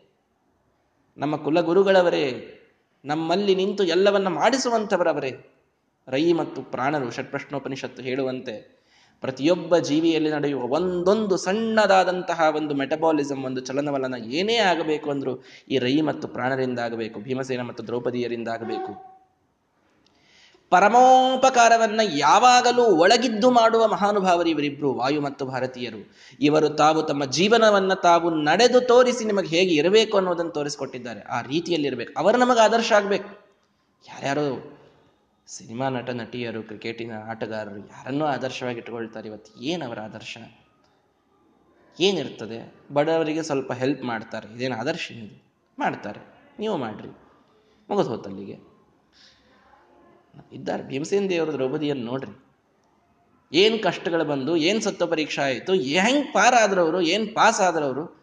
ನಮ್ಮ 1.17 1.37
ಕುಲಗುರುಗಳವರೇ 1.37 2.55
ನಮ್ಮಲ್ಲಿ 3.05 3.55
ನಿಂತು 3.55 3.85
ಎಲ್ಲವನ್ನ 3.85 4.28
ಮಾಡಿಸುವಂಥವರವರೇ 4.28 5.33
ರೈ 6.09 6.33
ಮತ್ತು 6.33 6.62
ಪ್ರಾಣರು 6.62 7.11
ಷಟ್ಪ್ರಶ್ನೋಪನಿಷತ್ತು 7.11 8.02
ಹೇಳುವಂತೆ 8.02 8.77
ಪ್ರತಿಯೊಬ್ಬ 9.22 9.76
ಜೀವಿಯಲ್ಲಿ 9.76 10.30
ನಡೆಯುವ 10.30 10.62
ಒಂದೊಂದು 10.62 11.37
ಸಣ್ಣದಾದಂತಹ 11.37 12.40
ಒಂದು 12.56 12.75
ಮೆಟಬಾಲಿಸಮ್ 12.75 13.44
ಒಂದು 13.44 13.60
ಚಲನವಲನ 13.60 14.14
ಏನೇ 14.26 14.56
ಆಗಬೇಕು 14.56 15.10
ಅಂದ್ರೂ 15.10 15.42
ಈ 15.70 15.78
ರೈ 15.78 16.00
ಮತ್ತು 16.00 16.28
ಪ್ರಾಣರಿಂದ 16.28 16.78
ಆಗಬೇಕು, 16.78 17.20
ಭೀಮಸೇನ 17.20 17.60
ಮತ್ತು 17.60 17.87
ದ್ರೌಪದಿಯರಿಂದ 17.87 18.48
ಆಗಬೇಕು. 18.48 19.18
ಪರಮೋಪಕಾರವನ್ನ 20.70 22.00
ಯಾವಾಗಲೂ 22.16 22.84
ಒಳಗಿದ್ದು 22.96 23.50
ಮಾಡುವ 23.50 23.87
ಮಹಾನುಭಾವರು 23.87 24.48
ಇವರಿಬ್ರು, 24.48 24.94
ವಾಯು 24.94 25.20
ಮತ್ತು 25.20 25.46
ಭಾರತೀಯರು. 25.46 26.14
ಇವರು 26.40 26.68
ತಾವು 26.68 27.02
ತಮ್ಮ 27.02 27.25
ಜೀವನವನ್ನ 27.25 27.94
ತಾವು 27.94 28.30
ನಡೆದು 28.30 28.80
ತೋರಿಸಿ 28.80 29.25
ನಿಮಗೆ 29.25 29.48
ಹೇಗೆ 29.48 29.75
ಇರಬೇಕು 29.75 30.16
ಅನ್ನೋದನ್ನು 30.16 30.52
ತೋರಿಸಿಕೊಟ್ಟಿದ್ದಾರೆ. 30.52 31.20
ಆ 31.20 31.40
ರೀತಿಯಲ್ಲಿ 31.42 31.88
ಇರಬೇಕು 31.88 32.20
ಅವರು 32.20 32.38
ನಮಗೆ 32.38 32.60
ಆದರ್ಶ 32.60 32.92
ಆಗ್ಬೇಕು. 32.92 33.30
ಯಾರ್ಯಾರು 34.08 34.77
ಸಿನಿಮಾ 35.50 35.88
ನಟ 35.88 36.11
ನಟಿಯರು, 36.11 36.62
ಕ್ರಿಕೆಟಿನ 36.62 37.12
ಆಟಗಾರರು 37.28 37.78
ಯಾರನ್ನೂ 37.78 38.25
ಆದರ್ಶವಾಗಿ 38.25 38.78
ಇಟ್ಕೊಳ್ತಾರೆ 38.78 39.28
ಇವತ್ತು. 39.28 39.61
ಏನು 39.61 39.85
ಅವರ 39.85 40.00
ಆದರ್ಶ? 40.00 40.38
ಏನಿರ್ತದೆ? 42.00 42.75
ಬಡವರಿಗೆ 42.93 43.43
ಸ್ವಲ್ಪ 43.43 43.73
ಹೆಲ್ಪ್ 43.73 44.02
ಮಾಡ್ತಾರೆ. 44.02 44.55
ಇದೇನು 44.55 44.76
ಆದರ್ಶ 44.76 45.12
ಏನಿದೆ 45.12 45.43
ಮಾಡ್ತಾರೆ. 45.78 46.21
ನೀವು 46.59 46.76
ಮಾಡಿರಿ. 46.76 47.09
ಮುಗಿದು 47.90 48.09
ಹೋತಲ್ಲಿಗೆ 48.09 48.59
ಇದ್ದಾರೆ. 50.52 50.83
ಭೀಮಸೇನ್ 50.83 51.31
ದೇವರ 51.31 51.50
ದ್ರೌಪದಿಯನ್ನು 51.50 52.05
ನೋಡ್ರಿ. 52.05 52.45
ಏನು 53.52 53.83
ಕಷ್ಟಗಳು 53.83 54.25
ಬಂದು, 54.25 54.57
ಏನು 54.57 54.81
ಸತ್ವ 54.81 55.07
ಪರೀಕ್ಷೆ 55.07 55.40
ಆಯಿತು, 55.40 55.75
ಹೆಂಗ್ 55.75 56.35
ಪಾರ 56.35 56.55
ಆದ್ರವರು, 56.62 57.00
ಏನು 57.00 57.35
ಪಾಸ್ 57.35 57.61
ಆದ್ರವರು, 57.61 58.23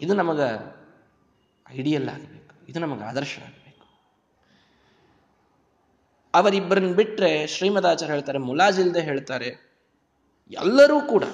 ಇದು 0.00 0.14
ನಮಗೆ 0.14 0.48
ಐಡಿಯಲ್ 1.78 2.08
ಆಗಬೇಕು. 2.08 2.66
ಇದು 2.68 2.80
ನಮಗೆ 2.80 3.04
ಆದರ್ಶ 3.04 3.38
ಆಗಬೇಕು. 3.38 3.57
ಅವರಿಬ್ಬರನ್ನ 6.34 6.94
ಬಿಟ್ಟರೆ 6.94 7.46
ಶ್ರೀಮದಾಚಾರ್ಯ 7.46 8.12
ಹೇಳ್ತಾರೆ 8.12 8.38
ಮುಲಾಜಿಲ್ದೆ 8.38 9.00
ಹೇಳ್ತಾರೆ. 9.00 9.68
ಎಲ್ಲರೂ 10.50 11.00
ಕೂಡ 11.00 11.24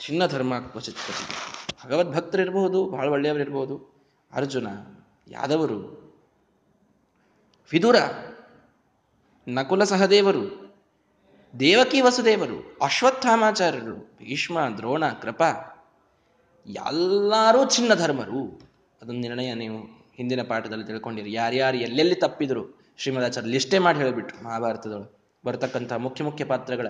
ಚಿನ್ನ 0.00 0.26
ಧರ್ಮ 0.26 0.58
ಕ್ವಚಿತ್ 0.58 0.96
ಕ್ವಚಿತ್. 0.96 1.86
ಭಗವದ್ಭಕ್ತರಿರ್ಬಹುದು 1.86 2.90
ಬಹಳ 2.90 3.08
ಒಳ್ಳೆಯವರಿರ್ಬೋದು 3.08 3.94
ಅರ್ಜುನ, 4.32 4.66
ಯಾದವರು, 5.28 6.04
ವಿದುರ, 7.72 7.96
ನಕುಲ 9.48 9.84
ಸಹದೇವರು, 9.84 10.74
ದೇವಕಿ 11.60 12.00
ವಸುದೇವರು, 12.00 12.76
ಅಶ್ವತ್ಥಾಮಾಚಾರ್ಯರು, 12.82 14.18
ಭೀಷ್ಮ, 14.18 14.58
ದ್ರೋಣ, 14.76 15.08
ಕೃಪ, 15.08 15.42
ಎಲ್ಲರೂ 16.66 17.66
ಚಿನ್ನ 17.66 17.94
ಧರ್ಮರು. 17.94 18.60
ಅದೊಂದು 19.02 19.20
ನಿರ್ಣಯ 19.20 19.54
ನೀವು 19.54 19.78
ಹಿಂದಿನ 20.14 20.42
ಪಾಠದಲ್ಲಿ 20.42 20.84
ತಿಳ್ಕೊಂಡಿರಿ. 20.84 21.32
ಯಾರ್ಯಾರು 21.32 21.76
ಎಲ್ಲೆಲ್ಲಿ 21.76 22.14
ತಪ್ಪಿದ್ರು 22.14 22.73
ಶ್ರೀಮದಾಚಾರ್ಯ 22.98 23.48
ಲಿಸ್ಟೇ 23.48 23.78
ಮಾಡಿ 23.78 23.98
ಹೇಳಿಬಿಟ್ರು 23.98 24.44
ಮಹಾಭಾರತದೊಳಗೆ. 24.44 25.24
ಬರ್ತಕ್ಕಂಥ 25.44 25.92
ಮುಖ್ಯ 25.92 26.24
ಮುಖ್ಯ 26.24 26.44
ಪಾತ್ರಗಳ 26.44 26.86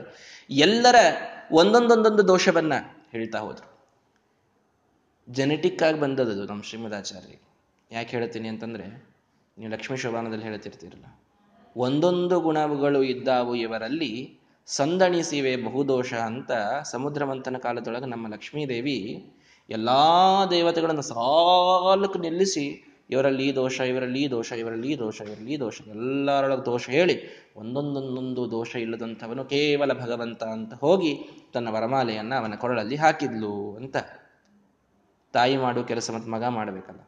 ಎಲ್ಲರ 0.51 0.97
ಒಂದೊಂದೊಂದೊಂದು 1.53 2.29
ದೋಷವನ್ನ 2.29 2.73
ಹೇಳ್ತಾ 3.13 3.39
ಹೋದ್ರು. 3.39 3.69
ಜೆನೆಟಿಕ್ 5.29 5.83
ಆಗಿ 5.83 6.01
ಬಂದದ್ದು 6.01 6.45
ನಮ್ಮ 6.45 6.63
ಶ್ರೀಮದಾಚಾರ್ಯ 6.63 7.37
ಯಾಕೆ 7.91 8.17
ಹೇಳ್ತೀನಿ 8.17 8.49
ಅಂತಂದ್ರೆ, 8.49 8.87
ನೀವು 9.59 9.73
ಲಕ್ಷ್ಮೀ 9.73 9.97
ಶೋಭಾನದಲ್ಲಿ 9.97 10.45
ಹೇಳ್ತಿರ್ತೀರಲ್ಲ, 10.45 11.05
ಒಂದೊಂದು 11.77 12.41
ಗುಣಗಳು 12.41 13.03
ಇದ್ದಾವು 13.03 13.55
ಇವರಲ್ಲಿ 13.55 14.39
ಸಂದಣಿಸಿವೆ 14.67 15.57
ಬಹುದೋಷ 15.57 16.15
ಅಂತ 16.15 16.53
ಸಮುದ್ರ 16.85 17.25
ಮಂಥನ 17.25 17.57
ಕಾಲದೊಳಗೆ 17.57 18.07
ನಮ್ಮ 18.07 18.29
ಲಕ್ಷ್ಮೀದೇವಿ 18.29 19.25
ಎಲ್ಲಾ 19.71 20.47
ದೇವತೆಗಳನ್ನು 20.51 21.03
ಸಾಲಕ್ಕೆ 21.03 22.19
ನಿಲ್ಲಿಸಿ 22.19 22.94
ಇವರಲ್ಲಿ 23.11 23.49
ಈ 23.49 23.55
ದೋಷ, 23.55 23.81
ಇವರಲ್ಲಿ 23.81 24.23
ಈ 24.23 24.31
ದೋಷ, 24.31 24.53
ಇವರಲ್ಲಿ 24.53 24.93
ಈ 24.93 24.99
ದೋಷ, 24.99 25.21
ಇವರಲ್ಲಿ 25.21 25.55
ಈ 25.55 25.61
ದೋಷ. 25.61 25.81
ಎಲ್ಲರೊಳಗೆ 25.81 26.67
ದೋಷ 26.67 26.91
ಹೇಳಿ 26.91 27.47
ಒಂದೊಂದೊಂದೊಂದು 27.57 28.51
ದೋಷ 28.51 28.77
ಇಲ್ಲದಂಥವನು 28.77 29.45
ಕೇವಲ 29.45 29.93
ಭಗವಂತ 29.93 30.45
ಅಂತ 30.45 30.75
ಹೋಗಿ 30.75 31.19
ತನ್ನ 31.53 31.69
ವರಮಾಲೆಯನ್ನು 31.69 32.41
ಅವನ 32.41 32.55
ಕೊರಳಲ್ಲಿ 32.55 32.97
ಹಾಕಿದ್ಲು 32.97 33.77
ಅಂತ. 33.77 33.97
ತಾಯಿ 35.33 35.57
ಮಾಡು 35.57 35.85
ಕೆಲಸ 35.85 36.11
ಮತ್ತು 36.11 36.31
ಮಗ 36.31 36.45
ಮಾಡಬೇಕಲ್ಲ. 36.45 37.01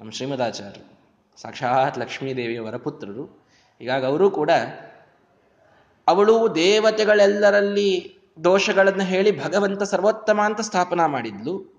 ನಮ್ಮ 0.00 0.10
ಶ್ರೀಮದಾಚಾರ್ಯರು, 0.10 0.98
ಸಾಕ್ಷಾತ್ 1.36 1.98
ಲಕ್ಷ್ಮೀದೇವಿಯವರ 1.98 2.68
ವರಪುತ್ರರು 2.68 3.24
ಹೀಗಾಗಿ 3.78 4.06
ಅವರು 4.06 4.30
ಕೂಡ 4.30 4.50
ಅವಳು 6.06 6.54
ದೇವತೆಗಳೆಲ್ಲರಲ್ಲಿ 6.54 8.18
ದೋಷಗಳನ್ನು 8.44 9.04
ಹೇಳಿ 9.04 9.44
ಭಗವಂತ 9.44 9.82
ಸರ್ವೋತ್ತಮ 9.82 10.40
ಅಂತ 10.40 10.60
ಸ್ಥಾಪನಾ 10.60 11.06
ಮಾಡಿದ್ಲು. 11.06 11.73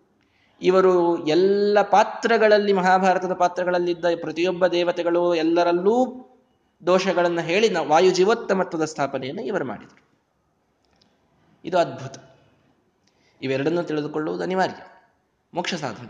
ಇವರು 0.62 1.28
ಎಲ್ಲ 1.28 1.78
ಪಾತ್ರಗಳಲ್ಲಿ, 1.82 2.74
ಮಹಾಭಾರತದ 2.74 3.34
ಪಾತ್ರಗಳಲ್ಲಿದ್ದ 3.34 4.06
ಪ್ರತಿಯೊಬ್ಬ 4.22 4.68
ದೇವತೆಗಳು 4.68 5.36
ಎಲ್ಲರಲ್ಲೂ 5.36 6.22
ದೋಷಗಳನ್ನು 6.86 7.42
ಹೇಳಿ 7.42 7.76
ವಾಯು 7.88 8.12
ಜೀವೋತ್ತಮತ್ವದ 8.12 8.86
ಸ್ಥಾಪನೆಯನ್ನು 8.86 9.42
ಇವರು 9.42 9.66
ಮಾಡಿದರು. 9.66 10.06
ಇದು 11.66 11.78
ಅದ್ಭುತ. 11.78 12.24
ಇವೆರಡನ್ನು 13.42 13.84
ತಿಳಿದುಕೊಳ್ಳುವುದು 13.84 14.44
ಅನಿವಾರ್ಯ. 14.44 14.82
ಮೋಕ್ಷ 15.54 15.74
ಸಾಧನ. 15.74 16.10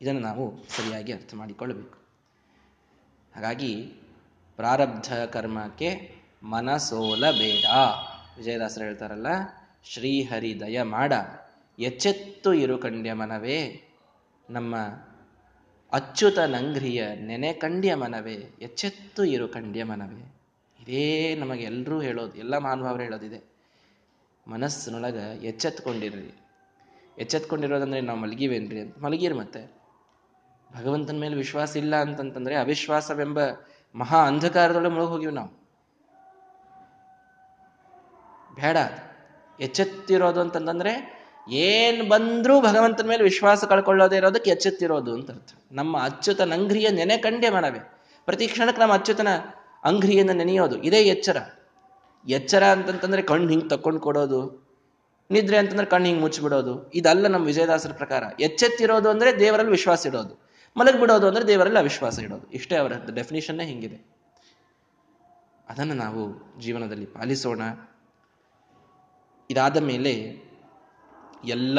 ಇದನ್ನು 0.00 0.20
ನಾವು 0.20 0.62
ಸರಿಯಾಗಿ 0.68 1.12
ಅರ್ಥ 1.12 1.34
ಮಾಡಿಕೊಳ್ಳಬೇಕು. 1.34 1.98
ಹಾಗಾಗಿ 3.34 3.92
ಪ್ರಾರಬ್ಧ 4.56 5.14
ಕರ್ಮಕ್ಕೆ 5.32 6.14
ಮನಸೋಲ 6.42 7.30
ಬೇಡ 7.30 7.64
ವಿಜಯದಾಸರು 8.36 8.84
ಹೇಳ್ತಾರಲ್ಲ 8.84 9.26
ಶ್ರೀಹರಿ 9.84 10.60
ದಯ 10.60 10.82
ಮಾಡ. 10.82 11.12
ಎಚ್ಚೆತ್ತು 11.78 12.54
ಇರು 12.54 12.78
ಕಂಡ್ಯ 12.78 13.12
ಮನವೇ 13.12 13.82
ನಮ್ಮ 14.50 14.76
ಅಚ್ಯುತ 15.92 16.38
ನಂಗ್ರಿಯ 16.38 17.08
ನೆನೆ 17.14 17.52
ಕಂಡ್ಯ 17.52 17.94
ಮನವೇ 17.94 18.34
ಎಚ್ಚೆತ್ತು 18.60 19.24
ಇರು 19.24 19.48
ಕಂಡ್ಯ 19.48 19.84
ಮನವೇ 19.84 20.34
ಇದೇ 20.80 21.34
ನಮಗೆ 21.34 21.62
ಎಲ್ಲರೂ 21.62 22.00
ಹೇಳೋದು, 22.00 22.34
ಎಲ್ಲ 22.34 22.58
ಮಹಾನುಭಾವರು 22.58 23.02
ಹೇಳೋದಿದೆ. 23.02 23.44
ಮನಸ್ಸಿನೊಳಗೆ 24.48 25.46
ಎಚ್ಚೆತ್ಕೊಂಡಿರ್ರಿ. 25.46 26.34
ಎಚ್ಚೆತ್ಕೊಂಡಿರೋದಂದ್ರೆ 27.18 28.00
ನಾವು 28.00 28.18
ಮಲಗಿವೇನ್ರಿ 28.18 28.80
ಅಂತ. 28.80 28.98
ಮಲಗಿರಿ 28.98 29.34
ಮತ್ತೆ. 29.34 29.72
ಭಗವಂತನ 30.76 31.16
ಮೇಲೆ 31.16 31.34
ವಿಶ್ವಾಸ 31.34 31.76
ಇಲ್ಲ 31.76 31.96
ಅಂತಂತಂದ್ರೆ 31.96 32.54
ಅವಿಶ್ವಾಸವೆಂಬ 32.54 33.38
ಮಹಾ 33.94 34.26
ಅಂಧಕಾರದೊಳಗೆ 34.26 34.92
ಮುಳುಗಿ 34.92 35.10
ಹೋಗಿವಿ 35.10 35.32
ನಾವು. 35.32 35.48
ಬೇಡ 38.54 38.76
ಎಚ್ಚೆತ್ತಿರೋದು 39.60 40.40
ಅಂತಂದ್ರೆ 40.40 41.23
ಏನ್ 41.50 42.08
ಬಂದ್ರೂ 42.08 42.60
ಭಗವಂತನ 42.60 43.06
ಮೇಲೆ 43.06 43.22
ವಿಶ್ವಾಸ 43.22 43.64
ಕಳ್ಕೊಳ್ಳೋದೇ 43.64 44.16
ಇರೋದಕ್ಕೆ 44.16 44.50
ಎಚ್ಚೆತ್ತಿರೋದು 44.50 45.14
ಅಂತ 45.14 45.30
ಅರ್ಥ. 45.30 45.52
ನಮ್ಮ 45.72 45.98
ಅಚ್ಯುತ 45.98 46.40
ನಂಗ್ರಿಯ 46.40 46.88
ನೆನೆ 46.90 47.16
ಕಂಡೇ 47.16 47.48
ಮಾಡವೆ. 47.48 47.80
ಪ್ರತಿ 48.24 48.46
ಕ್ಷಣಕ್ಕೆ 48.48 48.80
ನಮ್ಮ 48.82 48.92
ಅಚ್ಯುತನ 48.92 49.28
ಅಂಗ್ರಿಯನ್ನು 49.84 50.32
ನೆನೆಯೋದು, 50.32 50.82
ಇದೇ 50.82 51.02
ಎಚ್ಚರ. 51.02 51.36
ಎಚ್ಚರ 52.28 52.64
ಅಂತಂತಂದ್ರೆ 52.64 53.22
ಕಣ್ಣು 53.22 53.48
ಹಿಂಗೆ 53.48 53.68
ತಕ್ಕೊಂಡು 53.68 54.00
ಕೊಡೋದು, 54.00 54.40
ನಿದ್ರೆ 55.30 55.56
ಅಂತಂದ್ರೆ 55.56 55.86
ಕಣ್ಣು 55.86 56.06
ಹಿಂಗೆ 56.06 56.22
ಮುಚ್ಚಿಬಿಡೋದು 56.22 56.90
ಇದಲ್ಲ 56.90 57.26
ನಮ್ಮ 57.26 57.46
ವಿಜಯದಾಸರ 57.46 57.92
ಪ್ರಕಾರ. 57.92 58.22
ಎಚ್ಚೆತ್ತಿರೋದು 58.40 59.08
ಅಂದ್ರೆ 59.10 59.38
ದೇವರಲ್ಲಿ 59.40 59.70
ವಿಶ್ವಾಸ 59.70 60.06
ಇಡೋದು, 60.06 60.48
ಮಲಗಿಬಿಡೋದು 60.76 61.26
ಅಂದ್ರೆ 61.26 61.46
ದೇವರಲ್ಲಿ 61.46 61.78
ಅವಿಶ್ವಾಸ 61.78 62.18
ಇಡೋದು. 62.18 62.50
ಇಷ್ಟೇ 62.50 62.76
ಅವರ 62.76 62.92
ಡೆಫಿನಿಷನ್ನೇ 63.14 63.64
ಹಿಂಗಿದೆ. 63.64 63.98
ಅದನ್ನು 65.68 65.94
ನಾವು 65.94 66.22
ಜೀವನದಲ್ಲಿ 66.60 67.06
ಪಾಲಿಸೋಣ. 67.06 67.62
ಇದಾದ 69.50 69.76
ಮೇಲೆ 69.76 70.53
ಎಲ್ಲ 71.46 71.78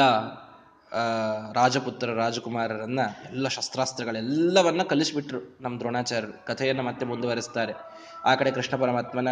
ರಾಜಪುತ್ರ, 1.52 2.10
ರಾಜಕುಮಾರರನ್ನ 2.10 3.00
ಎಲ್ಲ 3.30 3.48
ಶಸ್ತ್ರಾಸ್ತ್ರಗಳೆಲ್ಲವನ್ನ 3.48 4.82
ಕಲಿಸ್ಬಿಟ್ರು 4.82 5.58
ನಮ್ಮ 5.60 5.78
ದ್ರೋಣಾಚಾರ್ಯರು. 5.78 6.46
ಕಥೆಯನ್ನು 6.46 6.82
ಮತ್ತೆ 6.82 7.06
ಮುಂದುವರಿಸ್ತಾರೆ. 7.06 7.72
ಆ 8.24 8.34
ಕಡೆ 8.34 8.50
ಕೃಷ್ಣ 8.50 8.76
ಪರಮಾತ್ಮನ 8.76 9.28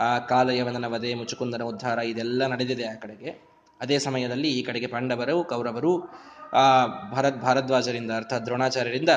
ಆ 0.00 0.18
ಕಾಲಯವನ 0.18 0.86
ವಧೆ, 0.86 1.14
ಮುಚುಕುಂದನ 1.14 1.62
ಉದ್ಧಾರ 1.62 1.98
ಇದೆಲ್ಲ 1.98 2.46
ನಡೆದಿದೆ 2.46 2.86
ಆ 2.86 2.94
ಕಡೆಗೆ. 2.94 3.54
ಅದೇ 3.80 3.98
ಸಮಯದಲ್ಲಿ 3.98 4.48
ಈ 4.48 4.62
ಕಡೆಗೆ 4.62 4.86
ಪಾಂಡವರು, 4.86 5.44
ಕೌರವರು, 5.44 6.02
ಆ, 6.52 6.86
ಭರತ್, 6.86 7.36
ಭಾರದ್ವಾಜರಿಂದ 7.36 8.10
ಅರ್ಥಾತ್ 8.10 8.44
ದ್ರೋಣಾಚಾರ್ಯರಿಂದ 8.44 9.08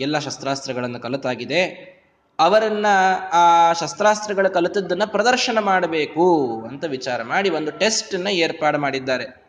ಎಲ್ಲ 0.00 0.18
ಶಸ್ತ್ರಾಸ್ತ್ರಗಳನ್ನು 0.18 1.00
ಕಲಿತಾಗಿದೆ. 1.00 1.96
ಅವರನ್ನ 2.38 2.86
ಆ 3.32 3.72
ಶಸ್ತ್ರಾಸ್ತ್ರಗಳ 3.72 4.48
ಕಲಿತದ್ದನ್ನ 4.48 5.02
ಪ್ರದರ್ಶನ 5.06 5.58
ಮಾಡಬೇಕು 5.60 6.46
ಅಂತ 6.70 6.84
ವಿಚಾರ 6.84 7.22
ಮಾಡಿ 7.22 7.50
ಒಂದು 7.50 7.78
ಟೆಸ್ಟ್ 7.78 8.14
ಅನ್ನ 8.14 8.28
ಏರ್ಪಾಡು 8.28 8.78
ಮಾಡಿದ್ದಾರೆ. 8.78 9.45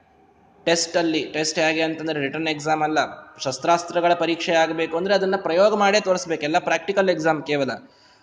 ಟೆಸ್ಟ್ 0.67 0.97
ಅಲ್ಲಿ 0.97 1.21
ಟೆಸ್ಟ್ 1.33 1.59
ಹೇಗೆ 1.59 1.81
ಅಂತಂದ್ರೆ 1.81 2.19
ರಿಟರ್ನ್ 2.19 2.47
ಎಕ್ಸಾಮ್ 2.47 2.81
ಅಲ್ಲ. 2.83 3.00
ಶಸ್ತ್ರಾಸ್ತ್ರಗಳ 3.43 4.13
ಪರೀಕ್ಷೆ 4.13 4.53
ಆಗಬೇಕು 4.53 4.97
ಅಂದ್ರೆ 4.97 5.15
ಅದನ್ನ 5.15 5.36
ಪ್ರಯೋಗ 5.38 5.75
ಮಾಡೇ 5.75 6.00
ತೋರಿಸ್ಬೇಕು. 6.00 6.43
ಎಲ್ಲ 6.43 6.59
ಪ್ರಾಕ್ಟಿಕಲ್ 6.59 7.09
ಎಕ್ಸಾಮ್ 7.09 7.43
ಕೇವಲ. 7.43 7.71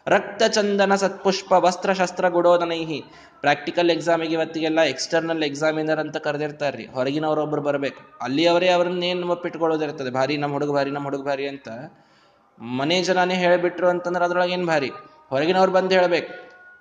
ರಕ್ತ 0.06 0.42
ಚಂದನ 0.42 0.94
ಸತ್ಪುಷ್ಪ 0.94 1.52
ವಸ್ತ್ರ 1.52 1.92
ಶಸ್ತ್ರ 1.92 2.28
ಗುಡೋದನೈಹಿ. 2.28 3.04
ಪ್ರಾಕ್ಟಿಕಲ್ 3.40 3.90
ಎಕ್ಸಾಮಿಗೆ 3.90 4.32
ಇವತ್ತಿಗೆಲ್ಲ 4.32 4.80
ಎಕ್ಸ್ಟರ್ನಲ್ 4.80 5.42
ಎಕ್ಸಾಮಿನರ್ 5.42 5.98
ಅಂತ 5.98 6.16
ಕರೆದಿರ್ತಾರ್ರಿ. 6.16 6.86
ಒಬ್ರು 7.42 7.62
ಬರ್ಬೇಕು. 7.62 8.18
ಅಲ್ಲಿ 8.22 8.46
ಅವರೇ 8.46 8.68
ಅವ್ರನ್ನ 8.68 9.02
ಏನು 9.02 9.28
ಒಪ್ಪಿಟ್ಕೊಳ್ಳೋದಿರ್ತದೆ. 9.28 10.10
ಭಾರಿ 10.10 10.36
ನಮ್ಮ 10.36 10.52
ಹುಡುಗ 10.52 10.74
ಭಾರಿ, 10.74 10.90
ನಮ್ಮ 10.90 11.04
ಹುಡುಗ 11.04 11.22
ಭಾರಿ 11.22 11.48
ಅಂತ. 11.48 11.68
ಮನೆ 12.58 13.02
ಜನನೇ 13.02 13.34
ಹೇಳಿಬಿಟ್ರು 13.34 13.88
ಅಂತಂದ್ರೆ 13.88 14.24
ಅದ್ರೊಳಗೆ 14.24 14.52
ಏನು 14.52 14.66
ಭಾರಿ? 14.66 14.90
ಹೊರಗಿನವ್ರು 15.28 15.72
ಬಂದು 15.72 15.94
ಹೇಳ್ಬೇಕು. 15.94 16.34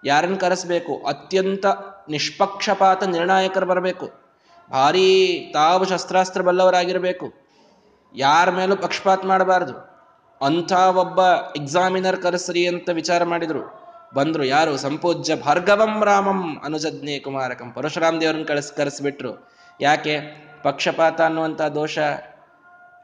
ಯಾರನ್ನು 0.06 0.38
ಕರೆಸ್ಬೇಕು? 0.38 1.04
ಅತ್ಯಂತ 1.08 1.66
ನಿಷ್ಪಕ್ಷಪಾತ 2.10 3.04
ನಿರ್ಣಾಯಕರು 3.04 3.66
ಬರಬೇಕು. 3.66 4.23
ಭಾರಿ 4.72 5.52
ತಾವು 5.54 5.90
ಶಸ್ತ್ರಾಸ್ತ್ರ 5.90 6.42
ಬಲ್ಲವರಾಗಿರಬೇಕು. 6.42 7.34
ಯಾರ 8.16 8.50
ಮೇಲೂ 8.50 8.76
ಪಕ್ಷಪಾತ 8.76 9.26
ಮಾಡಬಾರ್ದು. 9.26 9.94
ಅಂಥ 10.46 10.74
ಒಬ್ಬ 10.74 11.20
ಎಕ್ಸಾಮಿನರ್ 11.56 12.22
ಕರೆಸ್ರಿ 12.22 12.68
ಅಂತ 12.68 12.90
ವಿಚಾರ 12.90 13.24
ಮಾಡಿದರು. 13.24 13.84
ಬಂದರು, 14.14 14.44
ಯಾರು? 14.44 14.78
ಸಂಪೂಜ್ಯ 14.78 15.36
ಭಾರ್ಗವಂ 15.36 16.06
ರಾಮಂ 16.06 16.62
ಅನುಜಜ್ಞೆ 16.66 17.20
ಕುಮಾರಕಂ. 17.20 17.72
ಪರಶುರಾಮ್ 17.72 18.22
ದೇವರನ್ನು 18.22 18.46
ಕಳಿಸ್ 18.46 18.74
ಕರೆಸ್ಬಿಟ್ರು. 18.74 19.52
ಯಾಕೆ? 19.82 20.20
ಪಕ್ಷಪಾತ 20.64 21.22
ಅನ್ನುವಂಥ 21.22 21.62
ದೋಷ 21.62 21.98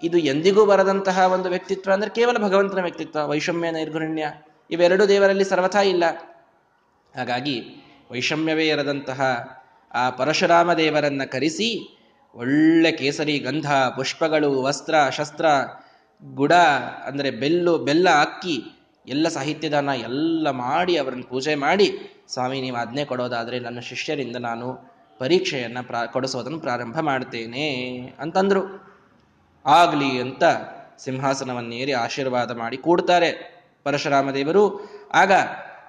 ಇದು 0.03 0.17
ಎಂದಿಗೂ 0.17 0.65
ಬರದಂತಹ 0.65 1.19
ಒಂದು 1.19 1.49
ವ್ಯಕ್ತಿತ್ವ 1.49 1.91
ಅಂದರೆ 1.93 2.09
ಕೇವಲ 2.09 2.37
ಭಗವಂತನ 2.37 2.81
ವ್ಯಕ್ತಿತ್ವ, 2.81 3.27
ವೈಷಮ್ಯ, 3.27 3.71
ನೈರ್ಗುಣ್ಯ 3.71 4.31
ಇವೆರಡೂ 4.71 5.05
ದೇವರಲ್ಲಿ 5.05 5.43
ಸರ್ವಥಾ 5.43 5.81
ಇಲ್ಲ. 5.81 6.03
ಹಾಗಾಗಿ 7.17 7.61
ವೈಷಮ್ಯವೇ 8.11 8.67
ಇರದಂತಹ 8.67 9.21
ಆ 9.91 10.09
ಪರಶುರಾಮ 10.09 10.73
ದೇವರನ್ನ 10.73 11.21
ಕರೆಸಿ 11.23 11.95
ಒಳ್ಳೆ 12.35 12.91
ಕೇಸರಿ, 12.91 13.39
ಗಂಧ, 13.39 13.71
ಪುಷ್ಪಗಳು, 13.95 14.61
ವಸ್ತ್ರ, 14.61 14.95
ಶಸ್ತ್ರ, 15.09 15.45
ಗುಡ, 16.23 16.53
ಅಂದರೆ 17.05 17.31
ಬೆಲ್ಲು, 17.31 17.77
ಬೆಲ್ಲ 17.77 18.07
ಅಕ್ಕಿ 18.21 18.63
ಎಲ್ಲ 19.07 19.27
ಸಾಹಿತ್ಯದಾನ 19.27 19.89
ಎಲ್ಲ 20.03 20.49
ಮಾಡಿ 20.49 20.97
ಅವರನ್ನು 20.97 21.23
ಪೂಜೆ 21.23 21.55
ಮಾಡಿ, 21.55 21.87
ಸ್ವಾಮಿ 22.29 22.61
ನೀವು 22.61 22.75
ಆಜ್ಞೆ 22.75 23.05
ಕೊಡೋದಾದರೆ 23.05 23.59
ನನ್ನ 23.59 23.79
ಶಿಷ್ಯರಿಂದ 23.79 24.35
ನಾನು 24.35 24.67
ಪರೀಕ್ಷೆಯನ್ನು 25.19 25.87
ಪ್ರಾ, 25.87 26.05
ಕೊಡಿಸೋದನ್ನು 26.05 26.59
ಪ್ರಾರಂಭ 26.59 26.99
ಮಾಡ್ತೇನೆ 26.99 27.97
ಅಂತಂದ್ರು. 28.19 28.61
ಆಗಲಿ 29.65 30.21
ಅಂತ 30.21 30.43
ಸಿಂಹಾಸನವನ್ನೇರಿ 30.97 31.93
ಆಶೀರ್ವಾದ 31.93 32.51
ಮಾಡಿ 32.51 32.77
ಕೂಡ್ತಾರೆ 32.77 33.59
ಪರಶುರಾಮ 33.83 34.31
ದೇವರು 34.31 34.63
ಆಗ 35.13 35.31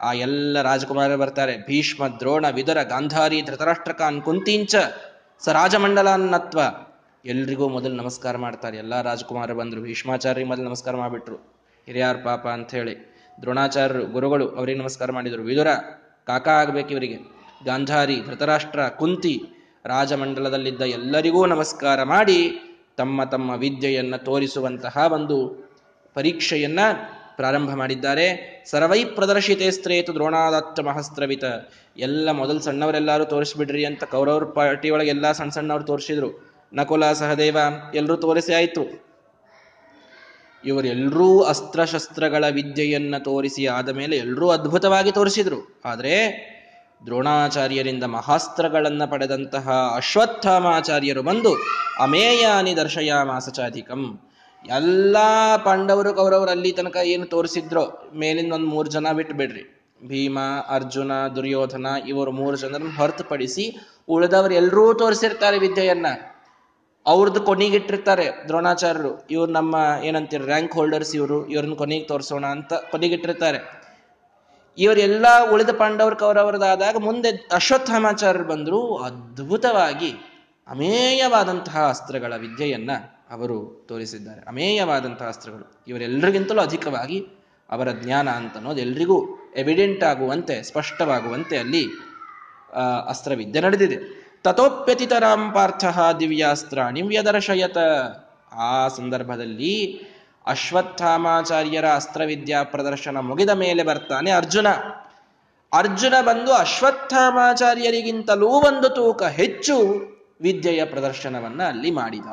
ಆ 0.01 0.13
ಎಲ್ಲ 0.13 0.63
ರಾಜಕುಮಾರರು 0.63 1.19
ಬರ್ತಾರೆ. 1.19 1.67
ಭೀಷ್ಮ, 1.67 2.09
ದ್ರೋಣ, 2.09 2.49
ವಿದುರ, 2.49 2.83
ಗಾಂಧಾರಿ, 2.83 3.43
ಧೃತರಾಷ್ಟ್ರಕಾನ್, 3.43 4.23
ಕುಂತಿಂಚ 4.23 4.77
ಸ 5.41 5.49
ರಾಜಮಂಡಲಾನ್ನತ್ವ 5.49 6.61
ಎಲ್ರಿಗೂ 7.25 7.69
ಮೊದಲು 7.69 7.95
ನಮಸ್ಕಾರ 7.95 8.37
ಮಾಡ್ತಾರೆ. 8.37 8.77
ಎಲ್ಲ 8.77 9.03
ರಾಜಕುಮಾರ 9.03 9.53
ಬಂದರು. 9.53 9.81
ಭೀಷ್ಮಾಚಾರ್ಯ 9.81 10.45
ಮೊದಲು 10.45 10.65
ನಮಸ್ಕಾರ 10.65 10.97
ಮಾಡಿಬಿಟ್ರು. 10.97 11.37
ಹಿರಿಯಾರ್ 11.87 12.25
ಪಾಪ 12.25 12.49
ಅಂತ 12.49 12.71
ಹೇಳಿ 12.71 13.17
ದ್ರೋಣಾಚಾರ್ಯರು, 13.41 14.07
ಗುರುಗಳು 14.07 14.49
ಅವರಿಗೆ 14.49 14.79
ನಮಸ್ಕಾರ 14.79 15.13
ಮಾಡಿದರು. 15.13 15.43
ವಿದುರ, 15.43 15.67
ಕಾಕಾ 16.27 16.51
ಆಗಬೇಕು 16.51 16.89
ಇವರಿಗೆ. 16.89 17.19
ಗಾಂಧಾರಿ, 17.65 18.21
ಧೃತರಾಷ್ಟ್ರ, 18.21 18.89
ಕುಂತಿ, 18.89 19.43
ರಾಜಮಂಡಲದಲ್ಲಿದ್ದ 19.85 20.81
ಎಲ್ಲರಿಗೂ 20.81 21.47
ನಮಸ್ಕಾರ 21.47 22.03
ಮಾಡಿ 22.03 22.53
ತಮ್ಮ 22.97 23.25
ತಮ್ಮ 23.25 23.51
ವಿದ್ಯೆಯನ್ನು 23.51 24.25
ತೋರಿಸುವಂತಹ 24.25 24.97
ಒಂದು 25.13 25.71
ಪರೀಕ್ಷೆಯನ್ನ 26.15 26.79
ಪ್ರಾರಂಭ 27.41 27.71
ಮಾಡಿದ್ದಾರೆ. 27.75 28.27
ಸರ್ವೈ 28.71 29.05
ಪ್ರದರ್ಶಿತೆ 29.05 29.71
ಸ್ತ್ರೇತು 29.71 30.15
ದ್ರೋಣಾದತ್ತ 30.15 30.81
ಮಹಸ್ತ್ರವಿತ. 30.81 31.45
ಎಲ್ಲ 31.99 32.31
ಮೊದಲು 32.31 32.61
ಸಣ್ಣವರೆಲ್ಲರೂ 32.61 33.25
ತೋರಿಸ್ಬಿಡ್ರಿ 33.25 33.85
ಅಂತ 33.85 34.05
ಕೌರವ್ರ 34.05 34.45
ಪಾರ್ಟಿ 34.45 34.91
ಒಳಗೆ 34.91 35.11
ಎಲ್ಲ 35.11 35.33
ಸಣ್ಣ 35.33 35.51
ಸಣ್ಣವ್ರು 35.51 35.85
ತೋರಿಸಿದ್ರು. 35.85 36.31
ನಕುಲ 36.75 37.13
ಸಹದೇವ 37.13 37.59
ಎಲ್ಲರೂ 37.95 38.17
ತೋರಿಸಿ 38.17 38.53
ಆಯ್ತು. 38.55 39.11
ಇವರೆಲ್ಲರೂ 40.65 41.43
ಅಸ್ತ್ರಶಸ್ತ್ರಗಳ 41.43 42.45
ವಿದ್ಯೆಯನ್ನ 42.51 43.15
ತೋರಿಸಿ 43.19 43.67
ಆದ 43.67 43.89
ಮೇಲೆ 43.89 44.17
ಎಲ್ಲರೂ 44.17 44.49
ಅದ್ಭುತವಾಗಿ 44.49 45.13
ತೋರಿಸಿದ್ರು. 45.13 45.81
ಆದರೆ 45.85 46.15
ದ್ರೋಣಾಚಾರ್ಯರಿಂದ 47.07 48.05
ಮಹಾಸ್ತ್ರಗಳನ್ನು 48.05 49.11
ಪಡೆದಂತಹ 49.11 49.93
ಅಶ್ವತ್ಥಾಮಾಚಾರ್ಯರು 49.97 51.23
ಬಂದು 51.23 51.53
ಅಮೇಯಾನಿ 51.99 52.77
ದರ್ಶಯಾಮಾಸಚಾಧಿಕಂ. 52.77 54.03
ಎಲ್ಲ 54.69 55.17
ಪಾಂಡವರು 55.65 56.15
ಕೌರವರು 56.15 56.51
ಅಲ್ಲಿ 56.51 56.73
ತನಕ 56.73 56.97
ಏನು 56.97 57.27
ತೋರಿಸಿದ್ರೋ 57.27 58.11
ಮೇಲಿಂದ 58.15 58.53
ಒಂದು 58.53 58.67
ಮೂರು 58.67 58.91
ಜನ 58.91 59.13
ಬಿಟ್ಟು 59.13 59.37
ಬಿಡ್ರಿ 59.37 59.77
ಭೀಮ, 60.07 60.39
ಅರ್ಜುನ, 60.69 61.13
ದುರ್ಯೋಧನ 61.29 61.87
ಇವರು 62.09 62.31
ಮೂರು 62.31 62.57
ಜನರನ್ನು 62.57 62.97
ಹೊರತುಪಡಿಸಿ 62.97 63.79
ಉಳಿದವರು 64.09 64.55
ಎಲ್ಲರೂ 64.55 64.95
ತೋರಿಸಿರ್ತಾರೆ 64.95 65.59
ವಿದ್ಯೆಯನ್ನ. 65.59 66.07
ಅವ್ರದ್ದು 67.07 67.41
ಕೊನೆಗಿಟ್ಟಿರ್ತಾರೆ 67.41 68.29
ದ್ರೋಣಾಚಾರ್ಯರು. 68.49 69.27
ಇವ್ರು 69.31 69.53
ನಮ್ಮ 69.53 69.77
ಏನಂತೀರ 70.03 70.43
ರ್ಯಾಂಕ್ 70.43 70.73
ಹೋಲ್ಡರ್ಸ್ 70.73 71.17
ಇವರು. 71.17 71.49
ಇವ್ರನ್ನ 71.49 71.75
ಕೊನೆಗೆ 71.75 72.05
ತೋರಿಸೋಣ 72.05 72.47
ಅಂತ 72.47 72.73
ಕೊನೆಗಿಟ್ಟಿರ್ತಾರೆ. 72.73 73.81
ಇವರೆಲ್ಲ 74.79 75.27
ಉಳಿದ 75.53 75.71
ಪಾಂಡವರು 75.71 76.17
ಕೌರವರದಾದಾಗ 76.17 76.97
ಮುಂದೆ 76.97 77.49
ಅಶ್ವತ್ಥಾಮಾಚಾರ್ಯರು 77.53 78.49
ಬಂದರು 78.49 78.97
ಅದ್ಭುತವಾಗಿ 78.97 80.11
ಅಮೇಯವಾದಂತಹ 80.69 81.89
ಅಸ್ತ್ರಗಳ 81.89 82.37
ವಿದ್ಯೆಯನ್ನ 82.37 82.91
ಅವರು 83.31 83.87
ತೋರಿಸಿದ್ದಾರೆ. 83.89 84.41
ಅಮೇಯವಾದಂತಹ 84.41 85.29
ಅಸ್ತ್ರಗಳು. 85.29 85.85
ಇವರೆಲ್ಲರಿಗಿಂತಲೂ 85.89 86.63
ಅಧಿಕವಾಗಿ 86.63 87.27
ಅವರ 87.71 87.91
ಜ್ಞಾನ 87.91 88.29
ಅಂತ 88.29 88.57
ಅನ್ನೋದು 88.57 88.81
ಎಲ್ರಿಗೂ 88.81 89.27
ಎವಿಡೆಂಟ್ 89.57 90.05
ಆಗುವಂತೆ, 90.05 90.63
ಸ್ಪಷ್ಟವಾಗುವಂತೆ 90.63 91.59
ಅಲ್ಲಿ 91.59 91.87
ಅಸ್ತ್ರವಿದ್ಯೆ 93.09 93.63
ನಡೆದಿದೆ. 93.63 93.97
ತಥೋಪ್ಯತಿತರಾಂ 94.45 95.53
ಪಾರ್ಥ 95.53 95.85
ದಿವ್ಯಾಸ್ತ್ರಾಣಿ 96.21 97.03
ವ್ಯದರ್ಶಯತ. 97.03 97.79
ಆ 98.53 98.89
ಸಂದರ್ಭದಲ್ಲಿ 98.89 100.03
ಅಶ್ವತ್ಥಾಮಾಚಾರ್ಯರ 100.47 101.85
ಅಸ್ತ್ರವಿದ್ಯಾ 101.95 102.63
ಪ್ರದರ್ಶನ 102.63 103.17
ಮುಗಿದ 103.21 103.51
ಮೇಲೆ 103.51 103.83
ಬರ್ತಾನೆ 103.83 104.31
ಅರ್ಜುನ. 104.31 104.69
ಅರ್ಜುನ 105.73 106.15
ಬಂದು 106.21 106.53
ಅಶ್ವತ್ಥಾಮಾಚಾರ್ಯರಿಗಿಂತಲೂ 106.53 108.49
ಒಂದು 108.49 108.89
ತೂಕ 108.89 109.23
ಹೆಚ್ಚು 109.23 109.77
ವಿದ್ಯೆಯ 110.41 110.85
ಪ್ರದರ್ಶನವನ್ನ 110.85 111.63
ಅಲ್ಲಿ 111.63 111.91
ಮಾಡಿದ. 111.91 112.27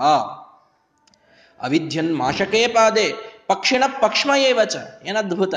ಅವಿದ್ಯನ್ 1.61 2.17
ಮಾಶಕೇ 2.17 2.67
ಪಾದೆ, 2.67 3.37
ಪಕ್ಷಿಣ 3.47 3.83
ಪಕ್ಷ್ಮಯೇವಚ 4.01 4.75
ಏನದ್ಭುತ. 5.03 5.55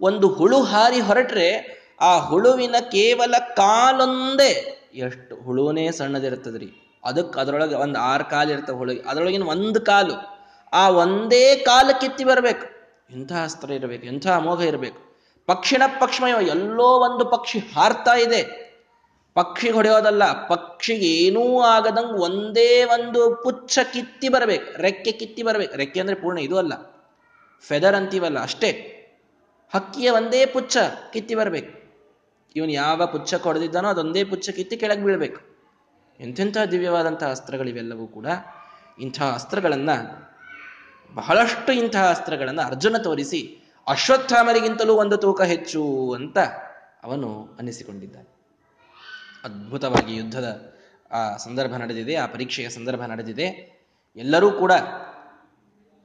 ಒಂದು 0.00 0.28
ಹುಳು 0.28 0.62
ಹಾರಿ 0.62 1.00
ಹೊರಟ್ರೆ, 1.00 1.82
ಆ 2.00 2.18
ಹುಳುವಿನ 2.18 2.74
ಕೇವಲ 2.90 3.34
ಕಾಲೊಂದೇ, 3.38 4.78
ಎಷ್ಟು 4.94 5.44
ಹುಳುವೇ 5.44 5.90
ಸಣ್ಣದಿರ್ತದ್ರಿ 5.90 6.70
ಅದಕ್ಕೆ 7.04 7.40
ಅದರೊಳಗೆ 7.40 7.74
ಒಂದು 7.74 7.98
ಆರು 7.98 8.24
ಕಾಲು 8.24 8.50
ಇರ್ತವೆ 8.50 8.76
ಹುಳು 8.76 9.02
ಅದರೊಳಗಿನ 9.08 9.42
ಒಂದು 9.42 9.80
ಕಾಲು. 9.80 10.32
ಆ 10.72 10.88
ಒಂದೇ 10.88 11.56
ಕಾಲು 11.56 12.00
ಕಿತ್ತಿ 12.00 12.24
ಬರಬೇಕು. 12.24 12.66
ಇಂಥ 13.10 13.32
ಅಸ್ತ್ರ 13.32 13.70
ಇರಬೇಕು 13.70 14.06
ಎಂಥ 14.06 14.26
ಅಮೋಘ 14.26 14.60
ಇರಬೇಕು. 14.60 15.12
ಪಕ್ಷಿಣ 15.46 15.82
ಪಕ್ಷ್ಮಯ, 16.00 16.46
ಎಲ್ಲೋ 16.46 16.84
ಒಂದು 16.84 17.24
ಪಕ್ಷಿ 17.24 17.58
ಹಾರ್ತಾ 17.58 18.14
ಇದೆ. 18.14 18.61
ಪಕ್ಷಿ 19.36 19.68
ಹೊಡೆಯೋದಲ್ಲ 19.70 20.24
ಪಕ್ಷಿ 20.46 20.94
ಏನೂ 21.12 21.42
ಆಗದಂಗೆ 21.60 22.16
ಒಂದೇ 22.18 22.70
ಒಂದು 22.84 23.20
ಪುಚ್ಛ 23.44 23.78
ಕಿತ್ತಿ 23.92 24.28
ಬರಬೇಕು, 24.28 24.66
ರೆಕ್ಕೆ 24.82 25.12
ಕಿತ್ತಿ 25.12 25.42
ಬರಬೇಕು. 25.42 25.74
ರೆಕ್ಕೆ 25.76 26.00
ಅಂದರೆ 26.00 26.14
ಪೂರ್ಣ 26.14 26.38
ಇದು 26.38 26.56
ಅಲ್ಲ, 26.58 26.74
ಫೆದರ್ 27.64 27.94
ಅಂತೀವಲ್ಲ, 27.94 28.38
ಅಷ್ಟೇ. 28.38 28.70
ಹಕ್ಕಿಯ 29.72 30.08
ಒಂದೇ 30.10 30.40
ಪುಚ್ಛ 30.46 30.76
ಕಿತ್ತಿ 31.12 31.34
ಬರಬೇಕು. 31.34 31.72
ಇವನು 32.56 32.72
ಯಾವ 32.72 33.06
ಪುಚ್ಛ 33.06 33.34
ಕೊಡದಿದ್ದಾನೋ 33.34 33.88
ಅದೊಂದೇ 33.88 34.24
ಪುಚ್ಛ 34.24 34.50
ಕಿತ್ತಿ 34.50 34.76
ಕೆಳಗೆ 34.76 35.02
ಬೀಳಬೇಕು. 35.02 35.40
ಎಂಥೆಂಥ 36.20 36.56
ದಿವ್ಯವಾದಂತಹ 36.70 37.30
ಅಸ್ತ್ರಗಳಿವೆಲ್ಲವೂ 37.30 38.06
ಕೂಡ 38.06 38.26
ಇಂಥ 38.98 39.18
ಅಸ್ತ್ರಗಳನ್ನು, 39.34 39.96
ಬಹಳಷ್ಟು 41.14 41.70
ಇಂತಹ 41.72 42.04
ಅಸ್ತ್ರಗಳನ್ನು 42.10 42.62
ಅರ್ಜುನ 42.62 42.96
ತೋರಿಸಿ 43.02 43.40
ಅಶ್ವತ್ಥಾಮರಿಗಿಂತಲೂ 43.86 44.92
ಒಂದು 44.94 45.16
ತೂಕ 45.16 45.40
ಹೆಚ್ಚು 45.52 45.82
ಅಂತ 46.14 46.38
ಅವನು 47.02 47.30
ಅನ್ನಿಸಿಕೊಂಡಿದ್ದಾನೆ. 47.58 48.28
ಅದ್ಭುತವಾಗಿ 49.44 50.16
ಯುದ್ಧದ 50.16 50.72
ಆ 51.10 51.36
ಸಂದರ್ಭ 51.36 51.70
ನಡೆದಿದೆ, 51.70 52.14
ಆ 52.14 52.26
ಪರೀಕ್ಷೆಯ 52.26 52.68
ಸಂದರ್ಭ 52.68 53.00
ನಡೆದಿದೆ. 53.00 53.72
ಎಲ್ಲರೂ 54.16 54.50
ಕೂಡ 54.50 54.72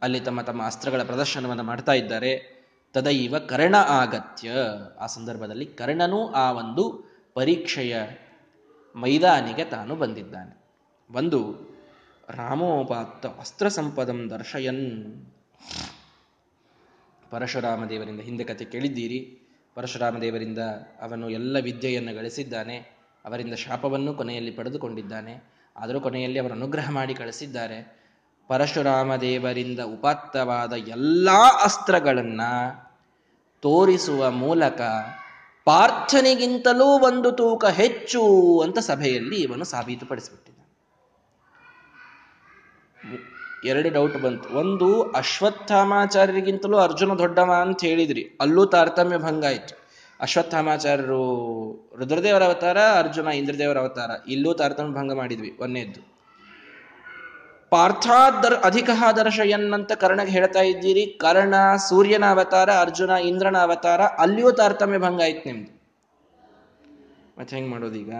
ಅಲ್ಲಿ 0.02 0.19
ತಮ್ಮ 0.19 0.41
ತಮ್ಮ 0.41 0.63
ಅಸ್ತ್ರಗಳ 0.63 1.04
ಪ್ರದರ್ಶನವನ್ನು 1.04 1.63
ಮಾಡ್ತಾ 1.63 1.93
ಇದ್ದಾರೆ. 1.93 2.58
ತದೈವ 2.93 3.39
ಕರ್ಣ 3.39 3.76
ಆಗತ್ಯ. 3.76 4.52
ಆ 5.00 5.06
ಸಂದರ್ಭದಲ್ಲಿ 5.06 5.65
ಕರ್ಣನೂ 5.65 6.28
ಆ 6.28 6.52
ಒಂದು 6.52 7.12
ಪರೀಕ್ಷೆಯ 7.34 8.04
ಮೈದಾನಿಗೆ 8.95 9.65
ತಾನು 9.65 9.95
ಬಂದಿದ್ದಾನೆ. 9.95 10.65
ಬಂದು 11.13 11.56
ರಾಮೋಪಾತ್ತ 12.30 13.26
ಅಸ್ತ್ರ 13.26 13.67
ಸಂಪದಂ 13.67 14.30
ದರ್ಶಯನ್. 14.30 15.26
ಪರಶುರಾಮ 17.30 17.86
ದೇವರಿಂದ 17.86 18.19
ಹಿಂದೆ 18.19 18.43
ಕತೆ 18.43 18.65
ಕೇಳಿದ್ದೀರಿ. 18.65 19.39
ಪರಶುರಾಮ 19.76 20.17
ದೇವರಿಂದ 20.17 20.60
ಅವನು 21.02 21.30
ಎಲ್ಲ 21.30 21.60
ವಿದ್ಯೆಯನ್ನು 21.60 22.15
ಗಳಿಸಿದ್ದಾನೆ. 22.15 22.96
ಅವರಿಂದ 23.28 23.54
ಶಾಪವನ್ನು 23.54 24.13
ಕೊನೆಯಲ್ಲಿ 24.13 24.52
ಪಡೆದುಕೊಂಡಿದ್ದಾನೆ. 24.52 25.44
ಆದರೂ 25.78 26.00
ಕೊನೆಯಲ್ಲಿ 26.00 26.40
ಅವರ 26.40 26.52
ಅನುಗ್ರಹ 26.52 26.92
ಮಾಡಿ 26.92 27.13
ಕಳಿಸಿದ್ದಾರೆ. 27.13 27.98
ಪರಶುರಾಮ 28.48 29.16
ದೇವರಿಂದ 29.16 29.80
ಉಪಾತ್ತವಾದ 29.80 30.74
ಎಲ್ಲ 30.74 31.30
ಅಸ್ತ್ರಗಳನ್ನ 31.63 32.42
ತೋರಿಸುವ 33.62 34.32
ಮೂಲಕ 34.32 34.82
ಪಾರ್ಥನಿಗಿಂತಲೂ 35.66 36.86
ಒಂದು 36.86 37.32
ತೂಕ 37.32 37.66
ಹೆಚ್ಚು 37.66 38.22
ಅಂತ 38.60 38.80
ಸಭೆಯಲ್ಲಿ 38.80 39.36
ಇವನು 39.36 39.66
ಸಾಬೀತುಪಡಿಸಿಬಿಟ್ಟಿದ್ದಾನೆ. 39.66 40.68
ಎರಡು 43.68 43.90
ಡೌಟ್ 43.90 44.18
ಬಂತು. 44.18 44.50
ಒಂದು 44.50 45.04
ಅಶ್ವತ್ಥಾಮಾಚಾರ್ಯರಿಗಿಂತಲೂ 45.04 46.78
ಅರ್ಜುನ 46.78 47.18
ದೊಡ್ಡವ 47.18 47.54
ಅಂತ 47.62 47.82
ಹೇಳಿದ್ರಿ. 47.82 48.38
ಅಲ್ಲೂ 48.42 48.66
ತಾರತಮ್ಯ 48.66 49.18
ಭಂಗ 49.18 49.46
ಆಯ್ತು. 49.46 49.87
ಅಶ್ವತ್ಥಾಮಾಚಾರ್ಯರು 50.19 51.21
ರುದ್ರದೇವರ 51.97 52.43
ಅವತಾರ, 52.43 52.77
ಅರ್ಜುನ 52.77 53.27
ಇಂದ್ರದೇವರ 53.27 53.77
ಅವತಾರ. 53.77 54.12
ಇಲ್ಲೂ 54.27 54.53
ತಾರತಮ್ಯ 54.53 54.95
ಭಂಗ 54.95 55.13
ಮಾಡಿದ್ವಿ 55.13 55.58
ಒಂದೇದ್ದು 55.60 56.17
ಪಾರ್ಥಾದರ್ 57.69 58.56
ಅಧಿಕ 58.56 58.89
ದರ್ಶಯನ್ 59.15 59.73
ಅಂತ 59.73 59.91
ಕರ್ಣಗೆ 59.91 60.32
ಹೇಳ್ತಾ 60.32 60.60
ಇದ್ದೀರಿ. 60.60 61.06
ಕರ್ಣ, 61.06 61.75
ಸೂರ್ಯನ 61.89 62.25
ಅವತಾರ, 62.25 62.69
ಅರ್ಜುನ, 62.71 63.10
ಇಂದ್ರನ 63.10 63.58
ಅವತಾರ, 63.58 64.01
ಅಲ್ಲಿಯೂ 64.01 64.51
ತಾರತಮ್ಯ 64.51 64.97
ಭಂಗ 64.97 65.21
ಆಯ್ತು 65.21 65.49
ನಿಮ್ದು. 65.49 65.82
ಮತ್ತೆ 67.39 67.56
ಹೆಂಗ್ 67.56 67.71
ಮಾಡೋದೀಗ? 67.71 68.13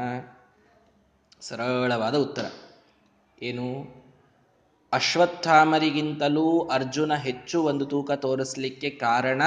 ಸರಳವಾದ 1.42 2.16
ಉತ್ತರ. 2.16 2.46
ಏನು? 3.42 3.98
ಅಶ್ವತ್ಥಾಮರಿಗಿಂತಲೂ 4.94 6.70
ಅರ್ಜುನ 6.74 7.14
ಹೆಚ್ಚು 7.14 7.64
ಒಂದು 7.64 7.86
ತೂಕ 7.86 8.12
ತೋರಿಸ್ಲಿಕ್ಕೆ 8.12 8.90
ಕಾರಣ 8.90 9.42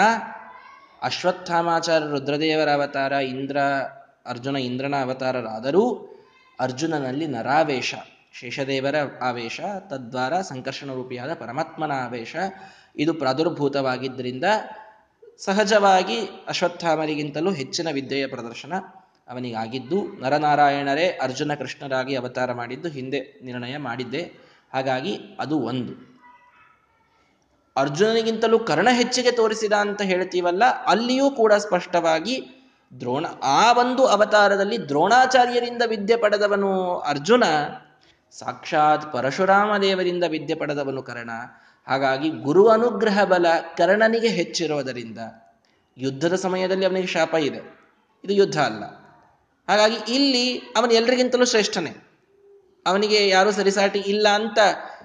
ಅಶ್ವತ್ಥಾಮಾಚಾರ್ಯ 1.02 2.06
ರುದ್ರದೇವರ 2.06 2.70
ಅವತಾರ, 2.70 3.12
ಇಂದ್ರ, 3.12 3.56
ಅರ್ಜುನ, 4.26 4.56
ಇಂದ್ರನ 4.56 4.94
ಅವತಾರರಾದರೂ 5.02 6.14
ಅರ್ಜುನನಲ್ಲಿ 6.60 7.26
ನರಾವೇಶ, 7.26 7.94
ಶೇಷದೇವರ 8.40 8.94
ಆವೇಶ, 9.22 9.60
ತದ್ವಾರ 9.78 10.40
ಸಂಕರ್ಷಣ 10.40 10.92
ರೂಪಿಯಾದ 10.94 11.34
ಪರಮಾತ್ಮನ 11.34 11.92
ಆವೇಶ 11.92 12.36
ಇದು 12.96 13.14
ಪ್ರಾದುರ್ಭೂತವಾಗಿದ್ದರಿಂದ 13.14 14.44
ಸಹಜವಾಗಿ 15.38 16.18
ಅಶ್ವತ್ಥಾಮರಿಗಿಂತಲೂ 16.48 17.52
ಹೆಚ್ಚಿನ 17.52 17.88
ವಿದ್ಯೆಯ 17.92 18.26
ಪ್ರದರ್ಶನ 18.26 18.72
ಅವನಿಗಾಗಿದ್ದು, 19.28 20.20
ನರನಾರಾಯಣರೇ 20.20 21.18
ಅರ್ಜುನ 21.22 21.54
ಕೃಷ್ಣರಾಗಿ 21.54 22.16
ಅವತಾರ 22.16 22.52
ಮಾಡಿದ್ದು 22.52 22.88
ಹಿಂದೆ 22.88 23.40
ನಿರ್ಣಯ 23.44 23.76
ಮಾಡಿದ್ದೆ. 23.76 24.22
ಹಾಗಾಗಿ 24.72 25.16
ಅದು 25.40 25.58
ಒಂದು. 25.58 26.09
ಅರ್ಜುನನಿಗಿಂತಲೂ 27.76 28.58
ಕರ್ಣ 28.58 28.88
ಹೆಚ್ಚಿಗೆ 28.92 29.30
ತೋರಿಸಿದ 29.30 29.72
ಅಂತ 29.72 30.02
ಹೇಳ್ತೀವಲ್ಲ, 30.02 30.64
ಅಲ್ಲಿಯೂ 30.86 31.30
ಕೂಡ 31.30 31.52
ಸ್ಪಷ್ಟವಾಗಿ 31.52 32.56
ದ್ರೋಣ, 33.00 33.26
ಆ 33.42 33.72
ಒಂದು 33.72 34.06
ಅವತಾರದಲ್ಲಿ 34.06 34.88
ದ್ರೋಣಾಚಾರ್ಯರಿಂದ 34.88 35.82
ವಿದ್ಯೆ 35.86 36.16
ಪಡೆದವನು 36.16 36.98
ಅರ್ಜುನ, 36.98 37.44
ಸಾಕ್ಷಾತ್ 38.38 39.12
ಪರಶುರಾಮ 39.12 39.76
ದೇವರಿಂದ 39.82 40.24
ವಿದ್ಯೆ 40.28 40.54
ಪಡೆದವನು 40.54 41.02
ಕರ್ಣ. 41.02 41.30
ಹಾಗಾಗಿ 41.86 42.30
ಗುರು 42.30 42.68
ಅನುಗ್ರಹ 42.68 43.24
ಬಲ 43.24 43.46
ಕರ್ಣನಿಗೆ 43.76 44.28
ಹೆಚ್ಚಿರೋದರಿಂದ 44.28 45.18
ಯುದ್ಧದ 45.98 46.34
ಸಮಯದಲ್ಲಿ 46.34 46.86
ಅವನಿಗೆ 46.86 47.06
ಶಾಪ 47.06 47.34
ಇದೆ. 47.34 47.80
ಇದು 48.24 48.32
ಯುದ್ಧ 48.32 48.60
ಅಲ್ಲ. 48.60 48.84
ಹಾಗಾಗಿ 49.68 50.14
ಇಲ್ಲಿ 50.14 50.58
ಅವನು 50.58 50.92
ಎಲ್ರಿಗಿಂತಲೂ 50.92 51.44
ಶ್ರೇಷ್ಠನೇ. 51.44 52.06
ಅವನಿಗೆ 52.86 53.28
ಯಾರೂ 53.28 53.50
ಸರಿಸಾಟಿ 53.50 53.98
ಇಲ್ಲ 53.98 54.28
ಅಂತ 54.28 54.58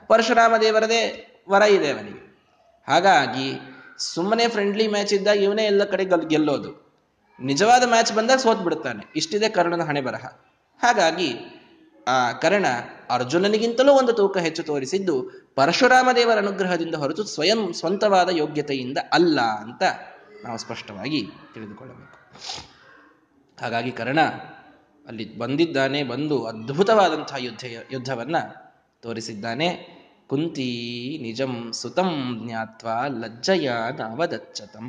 ಪರಶುರಾಮ 0.07 0.57
ದೇವರದೇ 0.61 1.27
ವರ 1.49 1.61
ಇದೆ 1.61 1.91
ಅವನಿಗೆ. 1.91 2.24
ಹಾಗಾಗಿ 2.87 3.59
ಸುಮ್ಮನೆ 3.97 4.47
ಫ್ರೆಂಡ್ಲಿ 4.47 4.87
ಮ್ಯಾಚ್ 4.87 5.13
ಇದ್ದಾಗ 5.13 5.37
ಇವನೇ 5.37 5.65
ಎಲ್ಲ 5.65 5.83
ಕಡೆ 5.83 6.05
ಗಲ್, 6.05 6.27
ಗೆಲ್ಲೋದು. 6.27 6.85
ನಿಜವಾದ 7.39 7.89
ಮ್ಯಾಚ್ 7.89 8.13
ಬಂದಾಗ 8.13 8.37
ಸೋತ್ 8.37 8.61
ಬಿಡುತ್ತಾನೆ 8.61 9.11
ಇಷ್ಟಿದೆ 9.15 9.49
ಕರ್ಣನ 9.49 9.83
ಹಣೆ 9.83 10.01
ಬರಹ. 10.01 10.25
ಹಾಗಾಗಿ, 10.83 11.35
ಆ 12.07 12.31
ಕರ್ಣ 12.31 12.65
ಅರ್ಜುನನಿಗಿಂತಲೂ 13.09 13.93
ಒಂದು 13.93 14.13
ತೂಕ 14.13 14.37
ಹೆಚ್ಚು 14.37 14.63
ತೋರಿಸಿದ್ದು 14.63 15.45
ಪರಶುರಾಮ 15.55 16.09
ದೇವರ 16.15 16.37
ಅನುಗ್ರಹದಿಂದ 16.37 16.95
ಹೊರತು 16.95 17.23
ಸ್ವಯಂ 17.23 17.73
ಸ್ವಂತವಾದ 17.73 18.29
ಯೋಗ್ಯತೆಯಿಂದ 18.31 18.97
ಅಲ್ಲ 19.11 19.41
ಅಂತ 19.41 19.83
ನಾವು 20.43 20.57
ಸ್ಪಷ್ಟವಾಗಿ 20.57 21.27
ತಿಳಿದುಕೊಳ್ಳಬೇಕು. 21.53 22.17
ಹಾಗಾಗಿ 23.61 23.91
ಕರ್ಣ 23.91 24.21
ಅಲ್ಲಿ 25.07 25.37
ಬಂದಿದ್ದಾನೆ, 25.37 26.03
ಬಂದು 26.03 26.45
ಅದ್ಭುತವಾದಂತಹ 26.45 27.35
ಯುದ್ಧ 27.37 27.63
ಯುದ್ಧವನ್ನ 27.91 28.35
ತೋರಿಸಿದ್ದಾನೆ. 29.01 29.95
ಕುಂತಿ 30.29 30.69
ನಿಜಂ 31.21 31.53
ಸುತಂ 31.73 32.11
ಜ್ಞಾತ್ವ 32.43 32.87
ಲಜ್ಜಯ 33.21 33.67
ನವದಚ್ಚತಂ. 33.99 34.87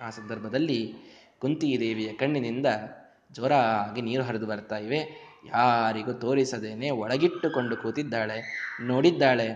ಆ 0.00 0.08
ಸಂದರ್ಭದಲ್ಲಿ 0.10 0.80
ಕುಂತಿ 1.38 1.68
ದೇವಿಯ 1.80 2.10
ಕಣ್ಣಿನಿಂದ 2.12 2.68
ಜೋರಾಗಿ 3.32 4.00
ನೀರು 4.02 4.22
ಹರಿದು 4.22 4.46
ಬರ್ತಾ 4.46 4.76
ಇವೆ. 4.76 5.00
ಯಾರಿಗೂ 5.54 6.12
ತೋರಿಸದೇನೆ 6.12 6.88
ಒಳಗಿಟ್ಟುಕೊಂಡು 6.90 7.76
ಕೂತಿದ್ದಾಳೆ, 7.76 8.38
ನೋಡಿದ್ದಾಳೆ. 8.82 9.48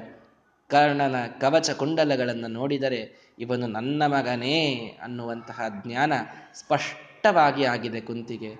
ಕರ್ಣನ 0.70 1.16
ಕವಚ 1.40 1.70
ಕುಂಡಲಗಳನ್ನು 1.70 2.48
ನೋಡಿದರೆ 2.48 3.00
ಇವನು 3.38 3.66
ನನ್ನ 3.66 4.02
ಮಗನೇ 4.06 4.56
ಅನ್ನುವಂತಹ 5.02 5.60
ಜ್ಞಾನ 5.82 6.12
ಸ್ಪಷ್ಟವಾಗಿ 6.54 7.64
ಆಗಿದೆ 7.64 8.00
ಕುಂತಿಗೆ. 8.00 8.52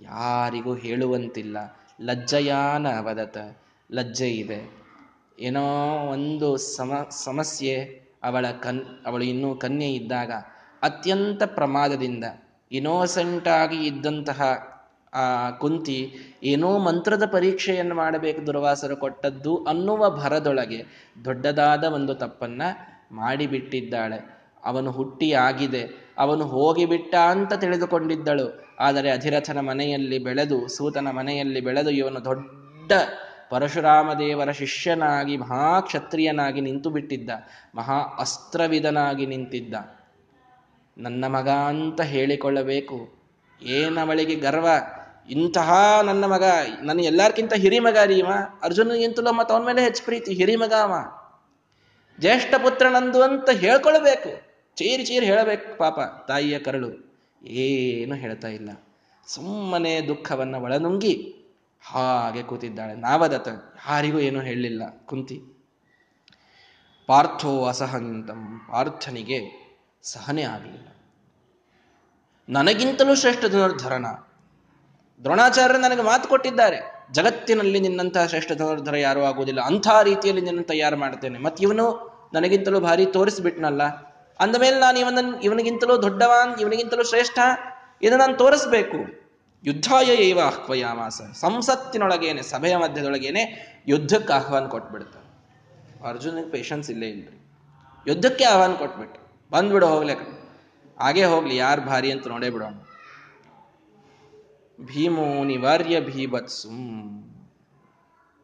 ಯಾರಿಗೂ 0.00 0.74
ಹೇಳುವಂತಿಲ್ಲ, 0.74 1.56
ಲಜ್ಜಯಾನ 2.00 2.86
ಅವದತ 2.92 3.38
ಲಜ್ಜೆ 3.90 4.30
ಇದೆ. 4.34 4.60
ಏನೋ 5.38 5.64
ಒಂದು 6.12 6.56
ಸಮ, 6.56 7.06
ಸಮಸ್ಯೆ 7.10 7.74
ಅವಳ 8.22 8.46
ಕನ್, 8.60 8.80
ಅವಳು 9.06 9.24
ಇನ್ನೂ 9.24 9.54
ಕನ್ಯೆ 9.54 9.88
ಇದ್ದಾಗ 9.92 10.32
ಅತ್ಯಂತ 10.82 11.42
ಪ್ರಮಾದದಿಂದ 11.46 12.24
ಇನೋಸೆಂಟಾಗಿ 12.72 13.86
ಇದ್ದಂತಹ 13.86 14.42
ಆ 15.14 15.50
ಕುಂತಿ 15.50 16.14
ಏನೋ 16.42 16.78
ಮಂತ್ರದ 16.78 17.24
ಪರೀಕ್ಷೆಯನ್ನು 17.26 17.94
ಮಾಡಬೇಕು 17.94 18.46
ದುರ್ವಾಸರು 18.46 18.96
ಕೊಟ್ಟದ್ದು 18.96 19.64
ಅನ್ನುವ 19.64 20.10
ಭರದೊಳಗೆ 20.10 20.80
ದೊಡ್ಡದಾದ 21.24 21.84
ಒಂದು 21.84 22.14
ತಪ್ಪನ್ನ 22.14 22.62
ಮಾಡಿಬಿಟ್ಟಿದ್ದಾಳೆ. 23.12 24.18
ಅವನು 24.64 24.90
ಹುಟ್ಟಿ 24.90 25.32
ಆಗಿದೆ. 25.32 26.14
ಅವನು 26.18 26.44
ಹೋಗಿಬಿಟ್ಟ 26.44 27.14
ಅಂತ 27.14 27.52
ತಿಳಿದುಕೊಂಡಿದ್ದಳು. 27.52 28.76
ಆದರೆ 28.80 29.10
ಅಧಿರಥನ 29.10 29.60
ಮನೆಯಲ್ಲಿ 29.60 30.18
ಬೆಳೆದು 30.18 30.68
ಸೂತನ 30.68 31.10
ಮನೆಯಲ್ಲಿ 31.10 31.60
ಬೆಳೆದು 31.60 31.90
ಇವನು 31.90 32.24
ದೊಡ್ಡ 32.24 32.92
ಪರಶುರಾಮ 33.54 34.12
ದೇವರ 34.12 34.50
ಶಿಷ್ಯನಾಗಿ, 34.50 35.36
ಮಹಾಕ್ಷತ್ರಿಯನಾಗಿ 35.36 36.60
ನಿಂತು 36.60 36.90
ಬಿಟ್ಟಿದ್ದ 36.90 37.30
ಮಹಾ 37.74 37.94
ಅಸ್ತ್ರವಿದನಾಗಿ 38.20 39.26
ನಿಂತಿದ್ದ. 39.26 39.74
ನನ್ನ 40.98 41.24
ಮಗ 41.26 41.48
ಅಂತ 41.48 42.00
ಹೇಳಿಕೊಳ್ಳಬೇಕು. 42.00 43.14
ಏನವಳಿಗೆ 43.62 44.34
ಗರ್ವ? 44.34 44.66
ಇಂತಹ 45.30 46.00
ನನ್ನ 46.04 46.24
ಮಗ, 46.24 46.44
ನನ್ನ 46.82 47.00
ಎಲ್ಲಾರ್ಕಿಂತ 47.00 47.54
ಹಿರಿ 47.54 47.78
ಮಗ 47.78 47.98
ರೀವ 48.06 48.26
ಅರ್ಜುನನಿಗಿಂತಲೂ 48.62 49.32
ಮತ್ತೆ 49.32 49.54
ಅವನ 49.54 49.66
ಮೇಲೆ 49.66 49.82
ಹೆಚ್ಚು 49.82 50.04
ಪ್ರೀತಿ 50.04 50.34
ಹಿರಿಮಗ 50.34 50.72
ಅವ. 50.72 50.92
ಜ್ಯೇಷ್ಠ 52.20 52.54
ಪುತ್ರನಂದು 52.54 53.22
ಅಂತ 53.22 53.50
ಹೇಳ್ಕೊಳ್ಬೇಕು. 53.50 54.28
ಚೀರಿ 54.76 55.04
ಚೀರಿ 55.04 55.26
ಹೇಳಬೇಕು 55.26 55.78
ಪಾಪ 55.78 56.00
ತಾಯಿಯ 56.28 56.58
ಕರಳು. 56.58 57.14
ಏನು 57.44 58.14
ಹೇಳ್ತಾ 58.14 58.48
ಇಲ್ಲ. 58.48 58.70
ಸುಮ್ಮನೆ 59.26 60.08
ದುಃಖವನ್ನ 60.08 60.54
ಒಳನುಂಗಿ 60.54 61.43
ಹಾಗೆ 61.86 62.42
ಕೂತಿದ್ದಾಳೆ. 62.42 62.94
ನಾವದತ 62.94 63.48
ಯಾರಿಗೂ 63.48 64.18
ಏನೂ 64.18 64.40
ಹೇಳಲಿಲ್ಲ 64.40 64.82
ಕುಂತಿ. 65.06 65.42
ಪಾರ್ಥೋ 67.06 67.64
ಅಸಹಂತಂ 67.64 68.60
ಪಾರ್ಥನಿಗೆ 68.72 69.64
ಸಹನೆ 70.02 70.42
ಆಗಲಿಲ್ಲ. 70.42 70.88
ನನಗಿಂತಲೂ 72.48 73.14
ಶ್ರೇಷ್ಠ 73.14 73.44
ಧನುರ್ಧರನ. 73.46 74.06
ದ್ರೋಣಾಚಾರ್ಯರು 75.22 75.80
ನನಗೆ 75.80 76.02
ಮಾತು 76.02 76.28
ಕೊಟ್ಟಿದ್ದಾರೆ. 76.28 77.06
ಜಗತ್ತಿನಲ್ಲಿ 77.12 77.80
ನಿನ್ನಂತಹ 77.80 78.26
ಶ್ರೇಷ್ಠ 78.26 78.52
ಧನುರ್ಧರ 78.52 78.96
ಯಾರೂ 78.96 79.22
ಆಗುವುದಿಲ್ಲ. 79.22 79.60
ಅಂಥ 79.60 79.88
ರೀತಿಯಲ್ಲಿ 80.02 80.42
ನಿನ್ನ 80.42 80.62
ತಯಾರು 80.62 80.96
ಮಾಡ್ತೇನೆ 80.96 81.38
ಮತ್ತೆ 81.38 81.62
ಇವನು 81.62 82.14
ನನಗಿಂತಲೂ 82.34 82.80
ಭಾರಿ 82.80 83.06
ತೋರಿಸ್ಬಿಟ್ನಲ್ಲ. 83.06 83.82
ಅಂದಮೇಲೆ 84.40 84.80
ನಾನು 84.80 84.98
ಇವನ 84.98 85.18
ಇವನಿಗಿಂತಲೂ 85.42 86.02
ದೊಡ್ಡವಾನ್, 86.02 86.60
ಇವನಿಗಿಂತಲೂ 86.60 87.02
ಶ್ರೇಷ್ಠ, 87.02 87.38
ಇದನ್ನು 88.02 88.18
ನಾನು 88.18 88.36
ತೋರಿಸ್ಬೇಕು. 88.36 89.23
ಯುದ್ಧಾಯ 89.64 90.04
ಏವ 90.04 90.40
ಆಹ್ವಯಾಮಾಸ? 90.40 91.22
ಸಂಸತ್ತಿನೊಳಗೇನೆ, 91.22 92.42
ಸಭೆಯ 92.42 92.76
ಮಧ್ಯದೊಳಗೇನೆ 92.76 93.42
ಯುದ್ಧಕ್ಕೆ 93.88 94.32
ಆಹ್ವಾನ 94.32 94.66
ಕೊಟ್ಬಿಡ್ತಾರೆ 94.66 95.24
ಅರ್ಜುನಿಗೆ 96.08 96.50
ಪೇಷನ್ಸ್ 96.50 96.90
ಇಲ್ಲೇ 96.90 97.08
ಇಲ್ರಿ. 97.08 97.38
ಯುದ್ಧಕ್ಕೆ 98.06 98.44
ಆಹ್ವಾನ 98.44 98.74
ಕೊಟ್ಬಿಟ್ಟು 98.74 99.20
ಬಂದ್ಬಿಡು 99.50 99.86
ಹೋಗ್ಲಿಕ್ಕೆ 99.86 100.44
ಹಾಗೆ 101.00 101.24
ಹೋಗ್ಲಿ, 101.24 101.56
ಯಾರು 101.56 101.82
ಭಾರಿ 101.82 102.12
ಅಂತ 102.12 102.28
ನೋಡೇ 102.28 102.50
ಬಿಡೋಣ 102.50 102.74
ಭೀಮೋ 104.86 105.44
ನಿವಾರ್ಯ 105.44 106.00
ಭೀಭತ್ಸು. 106.00 106.68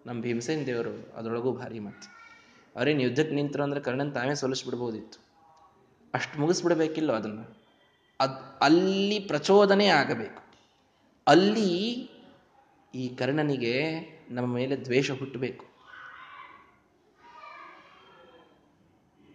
ನಮ್ಮ 0.06 0.22
ಭೀಮಸೇನ್ 0.22 0.66
ದೇವರು 0.66 1.12
ಅದರೊಳಗೂ 1.16 1.52
ಭಾರಿ 1.52 1.78
ಮತ್ತೆ 1.78 2.20
ಅವ್ರೇನು 2.76 3.02
ಯುದ್ಧಕ್ಕೆ 3.02 3.34
ನಿಂತರು 3.34 3.62
ಅಂದ್ರೆ 3.62 3.80
ಕರ್ಣನ್ 3.80 4.12
ತಾವೇ 4.12 4.34
ಸೋಲಿಸ್ಬಿಡ್ಬೋದಿತ್ತು. 4.34 5.18
ಅಷ್ಟು 6.14 6.40
ಮುಗಿಸ್ಬಿಡ್ಬೇಕಿಲ್ಲ 6.40 7.12
ಅದನ್ನು. 7.12 7.56
ಅದು 8.20 8.58
ಅಲ್ಲಿ 8.60 9.18
ಪ್ರಚೋದನೆ 9.18 9.86
ಆಗಬೇಕು. 9.86 10.49
ಅಲ್ಲಿ 11.30 11.70
ಈ 12.94 13.08
ಕರ್ಣನಿಗೆ 13.08 13.74
ನಮ್ಮ 14.30 14.54
ಮೇಲೆ 14.54 14.76
ದ್ವೇಷ 14.76 15.10
ಹುಟ್ಟಬೇಕು. 15.10 15.64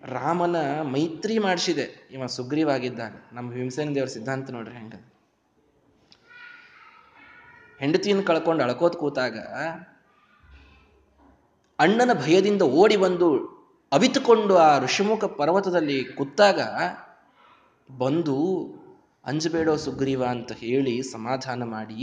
ರಾಮನ 0.05 0.81
ಮೈತ್ರಿ 0.81 1.39
ಮಾಡಿಸಿದೆ. 1.39 2.08
ಇವ 2.12 2.25
ಸುಗ್ರೀವಾಗಿದ್ದಾನೆ. 2.25 3.36
ನಮ್ಮ 3.36 3.51
ಭೀಮಸೇನ 3.51 3.95
ದೇವರ 3.95 4.08
ಸಿದ್ಧಾಂತ 4.08 4.51
ನೋಡ್ರಿ 4.51 4.75
ಹೆಂಗ 4.75 4.93
ಹೆಂಡತಿಯನ್ನು 7.79 8.23
ಕಳ್ಕೊಂಡು 8.23 8.63
ಅಳ್ಕೋತ್ 8.63 8.95
ಕೂತಾಗ 8.95 9.38
ಅಣ್ಣನ 11.79 12.13
ಭಯದಿಂದ 12.13 12.62
ಓಡಿ 12.62 12.97
ಬಂದು 12.97 13.29
ಅವಿತುಕೊಂಡು 13.91 14.58
ಆ 14.58 14.79
ಋಷಿಮುಖ 14.79 15.25
ಪರ್ವತದಲ್ಲಿ 15.25 16.03
ಕೂತಾಗ 16.03 16.60
ಬಂದು 17.97 18.38
ಅಂಜಬೇಡೋ 19.25 19.75
ಸುಗ್ರೀವ 19.75 20.23
ಅಂತ 20.25 20.51
ಹೇಳಿ 20.51 20.95
ಸಮಾಧಾನ 21.11 21.63
ಮಾಡಿ, 21.63 22.01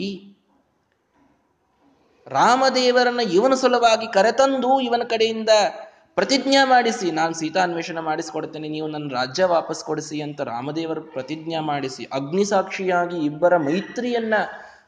ರಾಮದೇವರನ್ನ 2.27 3.23
ಇವನ 3.33 3.55
ಸಲುವಾಗಿ 3.55 4.07
ಕರೆತಂದು 4.13 4.81
ಇವನ 4.81 5.03
ಕಡೆಯಿಂದ 5.03 5.53
ಪ್ರತಿಜ್ಞಾ 6.15 6.65
ಮಾಡಿಸಿ, 6.65 7.11
ನಾನು 7.11 7.35
ಸೀತಾನ್ವೇಷಣ 7.35 7.99
ಮಾಡಿಸಿಕೊಡ್ತೇನೆ, 7.99 8.69
ನೀವು 8.69 8.89
ನನ್ನ 8.89 9.09
ರಾಜ್ಯ 9.13 9.45
ವಾಪಸ್ 9.45 9.83
ಕೊಡಿಸಿ 9.85 10.21
ಅಂತ 10.21 10.41
ರಾಮದೇವರ 10.41 11.01
ಪ್ರತಿಜ್ಞಾ 11.13 11.61
ಮಾಡಿಸಿ 11.61 12.05
ಅಗ್ನಿ 12.13 12.45
ಸಾಕ್ಷಿಯಾಗಿ 12.45 13.19
ಇಬ್ಬರ 13.25 13.57
ಮೈತ್ರಿಯನ್ನ 13.57 14.35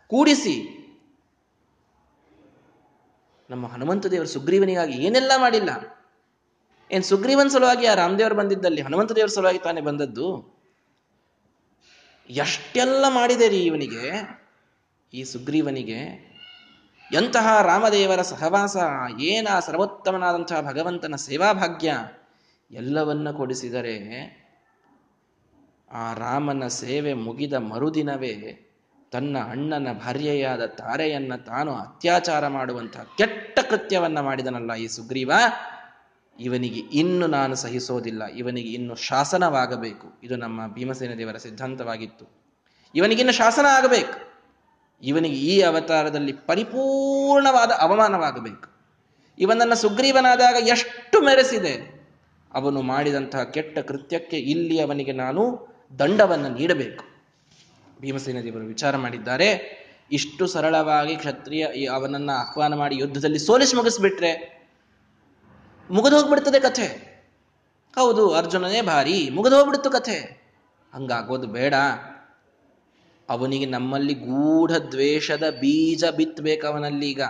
ಕೂಡಿಸಿ, 0.07 0.57
ನಮ್ಮ 3.51 3.67
ಹನುಮಂತ 3.67 4.07
ದೇವರು 4.07 4.29
ಸುಗ್ರೀವನಿಗಾಗಿ 4.29 4.95
ಏನೆಲ್ಲ 5.07 5.33
ಮಾಡಿಲ್ಲ. 5.37 5.71
ಏನ್ 6.91 7.05
ಸುಗ್ರೀವನ್ 7.05 7.51
ಸಲುವಾಗಿ 7.51 7.87
ಆ 7.87 7.95
ರಾಮದೇವರು 7.95 8.35
ಬಂದಿದ್ದಲ್ಲಿ 8.35 8.83
ಹನುಮಂತ 8.83 9.13
ದೇವರ 9.13 9.29
ಸಲುವಾಗಿ 9.29 9.59
ತಾನೇ 9.59 9.81
ಬಂದದ್ದು? 9.81 10.54
ಎಷ್ಟೆಲ್ಲ 12.31 13.05
ಮಾಡಿದೆ 13.09 13.49
ರೀ 13.49 13.57
ಇವನಿಗೆ? 13.57 14.05
ಈ 15.15 15.25
ಸುಗ್ರೀವನಿಗೆ, 15.25 15.99
ಎಂತಹ 17.13 17.63
ರಾಮದೇವರ 17.63 18.23
ಸಹವಾಸ, 18.23 18.77
ಏನ 19.21 19.49
ಸರ್ವೋತ್ತಮನಾದಂತಹ 19.61 20.61
ಭಗವಂತನ 20.61 21.15
ಸೇವಾಭಾಗ್ಯ 21.17 21.97
ಎಲ್ಲವನ್ನ 22.71 23.31
ಕೊಡಿಸಿದರೆ 23.31 23.97
ಆ 25.93 26.13
ರಾಮನ 26.13 26.67
ಸೇವೆ 26.67 27.15
ಮುಗಿದ 27.15 27.53
ಮರುದಿನವೇ 27.53 28.71
ತನ್ನ 29.13 29.39
ಅಣ್ಣನ 29.39 29.93
ಭಾರ್ಯೆಯಾದ 29.93 30.67
ತಾರೆಯನ್ನ 30.67 31.37
ತಾನು 31.37 31.75
ಅತ್ಯಾಚಾರ 31.75 32.47
ಮಾಡುವಂತಹ 32.47 33.03
ಕೆಟ್ಟ 33.19 33.59
ಕೃತ್ಯವನ್ನ 33.61 34.21
ಮಾಡಿದನಲ್ಲ 34.21 34.75
ಈ 34.75 34.87
ಸುಗ್ರೀವ? 34.87 35.33
ಇವನಿಗೆ 36.41 36.81
ಇನ್ನು 36.81 37.27
ನಾನು 37.27 37.55
ಸಹಿಸೋದಿಲ್ಲ, 37.55 38.27
ಇವನಿಗೆ 38.27 38.69
ಇನ್ನು 38.69 38.95
ಶಾಸನವಾಗಬೇಕು. 38.95 40.21
ಇದು 40.23 40.37
ನಮ್ಮ 40.37 40.67
ಭೀಮಸೇನ 40.67 41.15
ದೇವರ 41.19 41.37
ಸಿದ್ಧಾಂತವಾಗಿತ್ತು. 41.37 42.45
ಇವನಿಗಿನ್ನು 42.95 43.33
ಶಾಸನ 43.33 43.67
ಆಗಬೇಕು. 43.71 44.35
ಇವನಿಗೆ 45.03 45.37
ಈ 45.37 45.61
ಅವತಾರದಲ್ಲಿ 45.61 46.33
ಪರಿಪೂರ್ಣವಾದ 46.33 47.71
ಅವಮಾನವಾಗಬೇಕು. 47.71 48.69
ಇವನನ್ನು 49.39 49.75
ಸುಗ್ರೀವನಾದಾಗ 49.75 50.55
ಎಷ್ಟು 50.69 51.21
ಮೆರೆಸಿದೆ. 51.21 51.95
ಅವನು 52.55 52.83
ಮಾಡಿದಂತಹ 52.83 53.43
ಕೆಟ್ಟ 53.43 53.79
ಕೃತ್ಯಕ್ಕೆ 53.79 54.37
ಇಲ್ಲಿ 54.37 54.81
ಅವನಿಗೆ 54.81 55.13
ನಾನು 55.13 55.69
ದಂಡವನ್ನು 55.99 56.49
ನೀಡಬೇಕು. 56.49 57.05
ಭೀಮಸೇನ 58.01 58.41
ದೇವರು 58.41 58.65
ವಿಚಾರ 58.65 58.97
ಮಾಡಿದ್ದಾರೆ, 58.97 59.49
ಇಷ್ಟು 60.13 60.47
ಸರಳವಾಗಿ 60.47 61.17
ಕ್ಷತ್ರಿಯ 61.17 61.87
ಅವನನ್ನ 61.87 62.31
ಆಹ್ವಾನ 62.31 62.75
ಮಾಡಿ 62.75 62.97
ಯುದ್ಧದಲ್ಲಿ 62.97 63.39
ಸೋಲಿಸಿ 63.39 63.77
ಮುಗಿಸ್ಬಿಟ್ರೆ 63.77 64.64
ಮುಗಿದು 65.91 66.17
ಹೋಗ್ಬಿಡ್ತದೆ 66.17 66.61
ಕಥೆ. 66.61 67.15
ಹೌದು, 67.97 68.35
ಅರ್ಜುನನೇ 68.35 68.83
ಭಾರಿ 68.83 69.31
ಮುಗಿದು 69.31 69.57
ಹೋಗ್ಬಿಡ್ತು 69.57 69.91
ಕಥೆ. 69.91 70.45
ಹಂಗಾಗೋದು 70.95 71.47
ಬೇಡ. 71.47 71.75
ಅವನಿಗೆ 73.29 73.67
ನಮ್ಮಲ್ಲಿ 73.67 74.15
ಗೂಢ 74.15 74.73
ದ್ವೇಷದ 74.73 75.51
ಬೀಜ 75.51 76.05
ಬಿತ್ತಬೇಕು 76.17 76.67
ಅವನಲ್ಲಿ 76.67 77.11
ಈಗ 77.11 77.23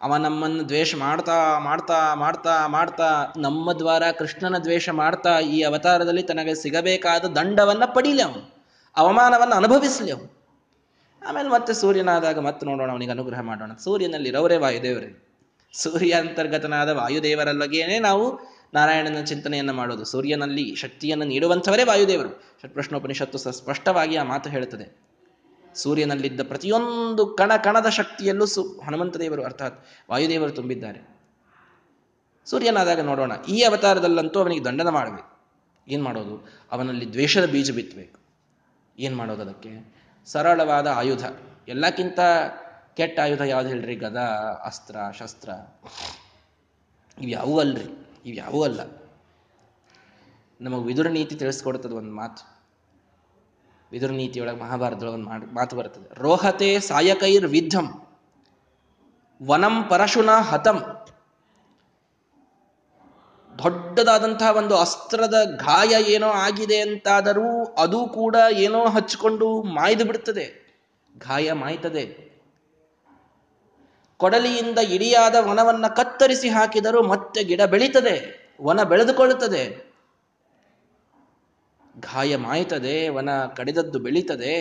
ಅವ 0.00 0.16
ನಮ್ಮನ್ನು 0.16 0.68
ದ್ವೇಷ 0.68 0.94
ಮಾಡ್ತಾ 0.94 1.58
ಮಾಡ್ತಾ 1.58 2.14
ಮಾಡ್ತಾ 2.14 2.66
ಮಾಡ್ತಾ, 2.66 3.32
ನಮ್ಮ 3.36 3.72
ದ್ವಾರ 3.72 4.02
ಕೃಷ್ಣನ 4.18 4.58
ದ್ವೇಷ 4.58 4.88
ಮಾಡ್ತಾ 4.88 5.40
ಈ 5.40 5.62
ಅವತಾರದಲ್ಲಿ 5.62 6.22
ತನಗೆ 6.22 6.54
ಸಿಗಬೇಕಾದ 6.54 7.24
ದಂಡವನ್ನ 7.24 7.84
ಪಡೀಲಿ 7.84 8.22
ಅವನು. 8.22 8.64
ಅವಮಾನವನ್ನು 8.96 9.54
ಅನುಭವಿಸ್ಲಿ 9.54 10.12
ಅವನು. 10.12 10.36
ಆಮೇಲೆ 11.28 11.48
ಮತ್ತೆ 11.48 11.74
ಸೂರ್ಯನಾದಾಗ 11.74 12.38
ಮತ್ತೆ 12.38 12.66
ನೋಡೋಣ, 12.66 12.90
ಅವನಿಗೆ 12.90 13.10
ಅನುಗ್ರಹ 13.10 13.40
ಮಾಡೋಣ. 13.40 13.72
ಸೂರ್ಯನಲ್ಲಿ 13.72 14.30
ರವರೇ 14.30 14.56
ವಾಯುದೇವರೇ. 14.56 15.25
ಸೂರ್ಯ 15.82 16.12
ಅಂತರ್ಗತನಾದ 16.14 16.88
ವಾಯುದೇವರಲ್ಲಗೇನೆ 16.88 17.96
ನಾವು 17.98 18.24
ನಾರಾಯಣನ 18.74 19.20
ಚಿಂತನೆಯನ್ನು 19.24 19.72
ಮಾಡೋದು. 19.72 20.04
ಸೂರ್ಯನಲ್ಲಿ 20.04 20.64
ಶಕ್ತಿಯನ್ನು 20.74 21.24
ನೀಡುವಂಥವರೇ 21.24 21.84
ವಾಯುದೇವರು. 21.84 22.30
ಷಟ್ಪ್ರಶ್ನೋಪನಿಷತ್ತು 22.62 23.38
ಸ್ಪಷ್ಟವಾಗಿ 23.38 24.16
ಆ 24.16 24.24
ಮಾತು 24.24 24.50
ಹೇಳುತ್ತದೆ. 24.50 24.86
ಸೂರ್ಯನಲ್ಲಿದ್ದ 25.74 26.42
ಪ್ರತಿಯೊಂದು 26.42 27.26
ಕಣ 27.26 27.52
ಕಣದ 27.56 27.88
ಶಕ್ತಿಯಲ್ಲೂ 27.88 28.46
ಸು 28.46 28.62
ಹನುಮಂತ 28.86 29.16
ದೇವರು 29.16 29.42
ಅರ್ಥಾತ್ 29.44 29.78
ವಾಯುದೇವರು 30.10 30.52
ತುಂಬಿದ್ದಾರೆ. 30.52 31.00
ಸೂರ್ಯನಾದಾಗ 32.46 33.00
ನೋಡೋಣ, 33.00 33.32
ಈ 33.48 33.56
ಅವತಾರದಲ್ಲಂತೂ 33.62 34.40
ಅವನಿಗೆ 34.40 34.64
ದಂಡನ 34.64 34.88
ಮಾಡಬೇಕು. 34.88 35.30
ಏನು 35.88 36.02
ಮಾಡೋದು? 36.04 36.34
ಅವನಲ್ಲಿ 36.72 37.06
ದ್ವೇಷದ 37.12 37.46
ಬೀಜ 37.50 37.70
ಬಿತ್ತಬೇಕು 37.70 38.18
ಏನು 38.98 39.16
ಮಾಡೋದು 39.16 39.42
ಅದಕ್ಕೆ? 39.42 39.72
ಸರಳವಾದ 40.26 40.86
ಆಯುಧ. 40.86 41.24
ಎಲ್ಲಕ್ಕಿಂತ 41.68 42.20
ಕೆಟ್ಟ 42.96 43.20
ಆಯುಧ 43.20 43.40
ಯಾವ್ದು 43.40 43.68
ಹೇಳ್ರಿ? 43.68 43.96
ಗದ, 43.96 44.16
ಅಸ್ತ್ರ, 44.64 44.96
ಶಸ್ತ್ರ. 45.18 45.50
ಇವ್ಯಾವೂ 47.20 47.60
ಅಲ್ರಿ. 47.60 48.06
ಇವ್ಯಾವೂ 48.26 48.62
ಅಲ್ಲ. 48.62 48.80
ನಮಗೆ 50.60 50.84
ವಿದುರ 50.84 51.08
ನೀತಿ 51.08 51.34
ತಿಳಿಸ್ಕೊಡ್ತದ 51.34 51.92
ಒಂದು 51.92 52.12
ಮಾತು. 52.12 52.64
ವಿದುರ 53.92 54.10
ನೀತಿಯೊಳಗೆ 54.10 54.60
ಮಹಾಭಾರತದೊಳಗೆ 54.60 55.14
ಒಂದು 55.14 55.54
ಮಾತು 55.54 55.76
ಬರ್ತದೆ. 55.76 56.14
ರೋಹತೆ 56.14 56.80
ಸಾಯಕೈರ್ 56.80 57.46
ವಿದ್ಧಂ, 57.46 58.06
ವನಂ 59.46 59.84
ಪರಶುನ 59.84 60.30
ಹತಂ. 60.30 61.06
ದೊಡ್ಡದಾದಂತಹ 63.58 64.56
ಒಂದು 64.56 64.76
ಅಸ್ತ್ರದ 64.76 65.34
ಗಾಯ 65.56 66.02
ಏನೋ 66.02 66.28
ಆಗಿದೆ 66.28 66.80
ಅಂತಾದರೂ 66.80 67.64
ಅದು 67.64 68.08
ಕೂಡ 68.08 68.36
ಏನೋ 68.50 68.88
ಹಚ್ಚಿಕೊಂಡು 68.88 69.62
ಮಾಯ್ದು 69.62 70.04
ಬಿಡ್ತದೆ. 70.04 70.66
ಗಾಯ 71.18 71.52
ಮಾಯ್ತದೆ. 71.52 72.25
ಕೊಡಲಿಯಿಂದ 74.20 74.78
ಇಡಿಯಾದ 74.78 75.36
ವನವನ್ನ 75.40 75.86
ಕತ್ತರಿಸಿ 75.86 76.48
ಹಾಕಿದರೂ 76.48 77.02
ಮತ್ತೆ 77.02 77.44
ಗಿಡ 77.44 77.62
ಬೆಳೀತದೆ, 77.62 78.14
ವನ 78.62 78.82
ಬೆಳೆದುಕೊಳ್ಳುತ್ತದೆ. 78.82 79.64
ಗಾಯ 81.98 82.36
ಮಾಯ್ತದೆ 82.36 83.08
ವನ 83.08 83.30
ಕಡಿದದ್ದು 83.56 83.98
ಬೆಳೀತದೆ. 83.98 84.54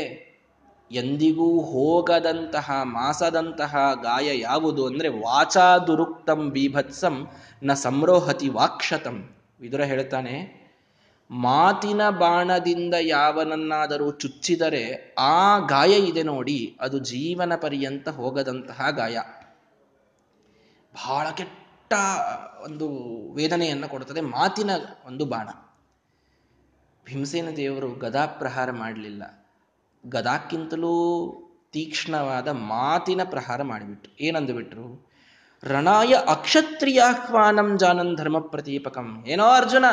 ಎಂದಿಗೂ 0.92 1.48
ಹೋಗದಂತಹ, 1.62 2.72
ಮಾಸದಂತಹ 2.84 3.76
ಗಾಯ 4.02 4.40
ಯಾವುದು 4.40 4.88
ಅಂದ್ರೆ 4.88 5.10
ವಾಚಾ 5.10 5.78
ದುರುಕ್ತಂ 5.78 6.50
ಬೀಭತ್ಸಂ 6.50 7.16
ನ 7.64 7.74
ಸಂರೋಹತಿ 7.74 8.50
ವಾಕ್ಷತಂ 8.50 9.18
ವಿದುರ 9.62 9.82
ಹೇಳ್ತಾನೆ, 9.84 10.36
ಮಾತಿನ 11.32 12.10
ಬಾಣದಿಂದ 12.10 12.96
ಯಾವನನ್ನಾದರೂ 13.02 14.12
ಚುಚ್ಚಿದರೆ 14.12 15.16
ಆ 15.20 15.58
ಗಾಯ 15.58 15.94
ಇದೆ 16.12 16.24
ನೋಡಿ, 16.24 16.60
ಅದು 16.82 17.00
ಜೀವನ 17.00 17.54
ಪರ್ಯಂತ 17.56 18.10
ಹೋಗದಂತಹ 18.10 18.90
ಗಾಯ. 18.92 19.18
ಬಹಳ 20.96 21.30
ಕೆಟ್ಟ 21.30 21.94
ಒಂದು 22.64 22.88
ವೇದನೆಯನ್ನು 23.34 23.88
ಕೊಡುತ್ತದೆ, 23.88 24.22
ಮಾತಿನ 24.22 24.70
ಒಂದು 25.06 25.26
ಬಾಣ. 25.26 25.50
ಭೀಮಸೇನ 27.06 27.48
ದೇವರು 27.58 27.94
ಗದಾ 27.94 28.26
ಪ್ರಹಾರ 28.26 28.72
ಮಾಡಲಿಲ್ಲ. 28.72 29.46
ಗದಾಕ್ಕಿಂತಲೂ 30.06 30.94
ತೀಕ್ಷ್ಣವಾದ 31.72 32.48
ಮಾತಿನ 32.48 33.22
ಪ್ರಹಾರ 33.24 33.62
ಮಾಡಿಬಿಟ್ರು. 33.62 34.24
ಏನಂದು 34.24 34.54
ಬಿಟ್ರು 34.54 35.12
ರಣಾಯ 35.64 36.14
ಅಕ್ಷತ್ರಿಯಾಹ್ವಾನಂ 36.28 37.78
ಜಾನನ್ 37.78 38.18
ಧರ್ಮ 38.18 38.40
ಪ್ರತೀಪಕಂ. 38.40 39.24
ಏನೋ 39.28 39.46
ಅರ್ಜುನ, 39.46 39.86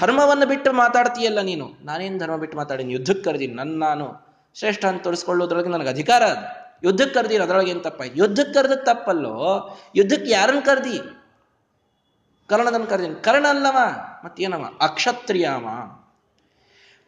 ಧರ್ಮವನ್ನು 0.00 0.46
ಬಿಟ್ಟು 0.46 0.72
ಮಾತಾಡ್ತೀಯಲ್ಲ 0.72 1.40
ನೀನು? 1.40 1.68
ನಾನೇನು 1.84 2.18
ಧರ್ಮ 2.18 2.36
ಬಿಟ್ಟು 2.36 2.56
ಮಾತಾಡೀನಿ? 2.56 2.92
ಯುದ್ಧಕ್ಕೆ 2.92 3.22
ಕರೆದೀನಿ 3.22 3.54
ನನ್ನ 3.54 3.84
ನಾನು 3.84 4.06
ಶ್ರೇಷ್ಠ 4.54 4.84
ಅಂತ 4.84 5.02
ತೋರಿಸ್ಕೊಳ್ಳೋದ್ರೊಳಗೆ 5.02 5.68
ನನಗೆ 5.68 5.88
ಅಧಿಕಾರ 5.88 6.22
ಅದು. 6.22 6.65
ಯುದ್ಧಕ್ಕೆ 6.82 7.14
ಕರೆದಿರ 7.14 7.42
ಅದರೊಳಗೆ 7.42 7.70
ಏನು 7.70 7.80
ತಪ್ಪಾಯ್ತು 7.80 8.16
ಯುದ್ಧಕ್ಕೆ 8.16 8.52
ಕರೆದ 8.52 8.72
ತಪ್ಪಲ್ಲೋ? 8.72 9.34
ಯುದ್ಧಕ್ಕೆ 9.96 10.30
ಯಾರನ್ನು 10.30 10.62
ಕರೆದಿ? 10.62 11.00
ಕರ್ಣದನ್ನು 12.48 12.86
ಕರೆದೀನಿ 12.86 13.24
ಕರ್ಣ 13.24 13.46
ಅಲ್ಲವ, 13.46 13.76
ಮತ್ತೇನವ? 14.24 14.70
ಅಕ್ಷತ್ರಿಯವ 14.80 15.66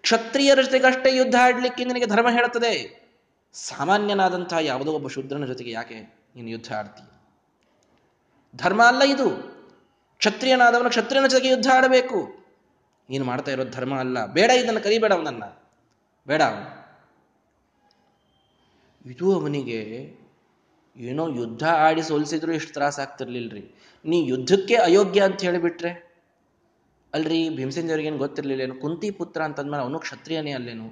ಕ್ಷತ್ರಿಯರ 0.01 0.61
ಜೊತೆಗಷ್ಟೇ 0.61 1.17
ಯುದ್ಧ 1.17 1.35
ಆಡ್ಲಿಕ್ಕೆ 1.41 1.85
ನಿನಗೆ 1.85 2.07
ಧರ್ಮ 2.07 2.31
ಹೇಳುತ್ತದೆ. 2.31 2.99
ಸಾಮಾನ್ಯನಾದಂತಹ 3.53 4.57
ಯಾವುದೋ 4.61 4.93
ಒಬ್ಬ 4.93 5.09
ಶೂದ್ರನ 5.09 5.45
ಜೊತೆಗೆ 5.45 5.71
ಯಾಕೆ 5.71 6.01
ನೀನು 6.37 6.49
ಯುದ್ಧ 6.49 6.73
ಆಡ್ತೀಯ 6.73 7.07
ಧರ್ಮ 8.57 8.83
ಅಲ್ಲ 8.83 9.03
ಇದು. 9.03 9.31
ಕ್ಷತ್ರಿಯನಾದವನು 10.19 10.89
ಕ್ಷತ್ರಿಯನ 10.89 11.27
ಜೊತೆಗೆ 11.27 11.49
ಯುದ್ಧ 11.49 11.67
ಆಡಬೇಕು. 11.75 12.47
ನೀನು 13.11 13.25
ಮಾಡ್ತಾ 13.25 13.51
ಇರೋದು 13.51 13.71
ಧರ್ಮ 13.71 13.99
ಅಲ್ಲ. 13.99 14.27
ಬೇಡ 14.27 14.51
ಇದನ್ನು 14.51 14.81
ಕರಿಬೇಡ 14.81 15.13
ಅವನನ್ನ. 15.13 15.45
ಬೇಡ 16.27 16.43
ಅವನು. 16.43 16.78
ಇದು 19.07 19.41
ಅವನಿಗೆ 19.41 19.81
ಏನೋ 20.97 21.29
ಯುದ್ಧ 21.29 21.65
ಆಡಿ 21.65 22.03
ಸೋಲಿಸಿದ್ರು 22.03 22.53
ಎಷ್ಟು 22.53 22.73
ತ್ರಾಸ 22.73 23.01
ಆಗ್ತಿರ್ಲಿಲ್ರಿ. 23.01 23.75
ನೀ 24.05 24.25
ಯುದ್ಧಕ್ಕೆ 24.27 24.75
ಅಯೋಗ್ಯ 24.75 25.21
ಅಂತ 25.21 25.43
ಹೇಳಿಬಿಟ್ರೆ? 25.43 26.09
ಅಲ್ರಿ 27.15 27.49
ಭೀಮಸೇನ್ 27.49 27.89
ದೇವರಿಗೆ 27.89 28.09
ಏನು 28.09 28.19
ಗೊತ್ತಿರಲಿಲ್ಲ 28.19 28.63
ಏನು? 28.63 28.75
ಕುಂತಿ 28.75 29.11
ಪುತ್ರ 29.11 29.43
ಅಂತಂದ್ಮೇಲೆ 29.43 29.83
ಅವನು 29.83 29.99
ಕ್ಷತ್ರಿಯನೇ 29.99 30.53
ಅಲ್ಲೇನು? 30.53 30.89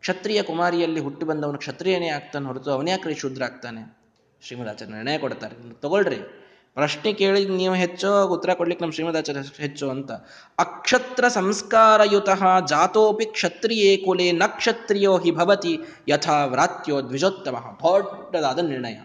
ಕ್ಷತ್ರಿಯ 0.00 0.42
ಕುಮಾರಿಯಲ್ಲಿ 0.42 1.00
ಹುಟ್ಟಿ 1.00 1.26
ಬಂದವನು 1.26 1.58
ಕ್ಷತ್ರಿಯನೇ 1.58 2.08
ಆಗ್ತಾನೆ 2.08 2.46
ಹೊರತು 2.46 2.70
ಅವನ್ಯಾಕ್ರಿ 2.70 3.14
ಶೂದ್ರ 3.14 3.42
ಆಗ್ತಾನೆ 3.42 3.98
ಶ್ರೀಮದಾಚಾರ್ಯ 4.42 4.92
ನಿರ್ಣಯ 4.92 5.18
ಕೊಡ್ತಾರೆ. 5.18 5.80
ತಗೊಳ್ರಿ. 5.80 6.47
ಪ್ರಶ್ನೆ 6.78 7.12
ಕೇಳಿ 7.12 7.48
ನೀವು 7.48 7.74
ಹೆಚ್ಚೋ 7.74 8.24
ಉತ್ತರ 8.24 8.54
ಕೊಡ್ಲಿಕ್ಕೆ 8.54 8.84
ನಮ್ಮ 8.84 8.92
ಶ್ರೀಮದಾಚಾರ್ಯ 8.92 9.40
ಹೆಚ್ಚು 9.56 9.90
ಅಂತ. 9.90 10.12
ಅಕ್ಷತ್ರ 10.58 11.28
ಸಂಸ್ಕಾರಯುತಃ 11.28 12.66
ಜಾತೋಪಿ 12.66 13.24
ಕ್ಷತ್ರಿಯೇ 13.24 13.96
ಕುಲೆ 13.96 14.32
ನಕ್ಷತ್ರಿಯೋ 14.32 15.18
ಹಿ 15.18 15.30
ಭವತಿ 15.30 15.78
ಯಥಾ 16.08 16.44
ವ್ರಾತ್ಯೋ 16.44 17.00
ದ್ವಿಜೋತ್ತಮ. 17.00 17.78
ದೊಡ್ಡದಾದ 17.82 18.58
ನಿರ್ಣಯ. 18.58 18.96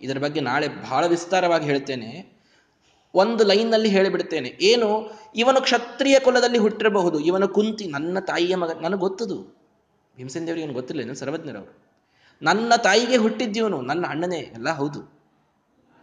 ಇದರ 0.00 0.18
ಬಗ್ಗೆ 0.18 0.40
ನಾಳೆ 0.40 0.68
ಬಹಳ 0.68 1.06
ವಿಸ್ತಾರವಾಗಿ 1.06 1.64
ಹೇಳ್ತೇನೆ. 1.64 2.40
ಒಂದು 3.14 3.44
ಲೈನ್ನಲ್ಲಿ 3.44 3.88
ಹೇಳಿಬಿಡ್ತೇನೆ. 3.88 4.58
ಏನು? 4.60 5.10
ಇವನು 5.36 5.60
ಕ್ಷತ್ರಿಯ 5.60 6.18
ಕುಲದಲ್ಲಿ 6.18 6.58
ಹುಟ್ಟಿರಬಹುದು. 6.58 7.20
ಇವನು 7.20 7.48
ಕುಂತಿ 7.48 7.86
ನನ್ನ 7.86 8.18
ತಾಯಿಯ 8.18 8.56
ಮಗ. 8.56 8.80
ನನಗೆ 8.80 9.00
ಗೊತ್ತದು. 9.00 9.58
ಭೀಮಸೇನ್ 10.16 10.46
ದೇವರಿಗೆ 10.46 10.64
ಏನು 10.64 10.74
ಗೊತ್ತಿಲ್ಲ 10.74 11.12
ಸರ್ವಜ್ಞರವರು. 11.12 11.78
ನನ್ನ 12.42 12.72
ತಾಯಿಗೆ 12.76 13.16
ಹುಟ್ಟಿದ್ದೀವನು, 13.16 13.80
ನನ್ನ 13.80 14.06
ಅಣ್ಣನೇ. 14.08 14.38
ಎಲ್ಲ 14.38 14.70
ಹೌದು. 14.70 15.19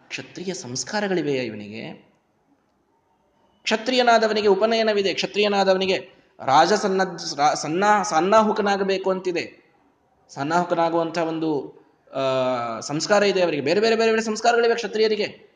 ಕ್ಷತ್ರಿಯ 0.09 0.53
ಸಂಸ್ಕಾರಗಳಿವೆಯಾ 0.53 1.43
ಇವನಿಗೆ. 1.43 1.93
ಕ್ಷತ್ರಿಯನಾದವನಿಗೆ 3.63 4.47
ಉಪನಯನವಿದೆ. 4.47 5.13
ಕ್ಷತ್ರಿಯನಾದವನಿಗೆ 5.13 6.09
ರಾಜ 6.45 6.73
ಸನ್ನ 6.73 7.15
ಸನ್ನ, 7.53 7.83
ಸನ್ನಾಹುಕನಾಗಬೇಕು 8.03 9.11
ಅಂತಿದೆ. 9.11 9.73
ಸನ್ನಾಹುಕನಾಗುವಂತಹ 10.29 11.23
ಒಂದು 11.23 11.51
ಸಂಸ್ಕಾರ 12.81 13.23
ಇದೆ 13.23 13.43
ಅವರಿಗೆ. 13.43 13.61
ಬೇರೆ 13.61 13.79
ಬೇರೆ 13.79 13.95
ಬೇರೆ 13.95 14.11
ಬೇರೆ 14.11 14.23
ಸಂಸ್ಕಾರಗಳಿವೆ 14.23 14.75
ಕ್ಷತ್ರಿಯರಿಗೆ. 14.75 15.47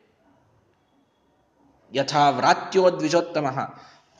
ಯಥಾ 1.94 2.30
ವ್ರಾತ್ಯೋ 2.30 2.90
ದ್ವಿಜೋತ್ತಮ. 2.90 3.46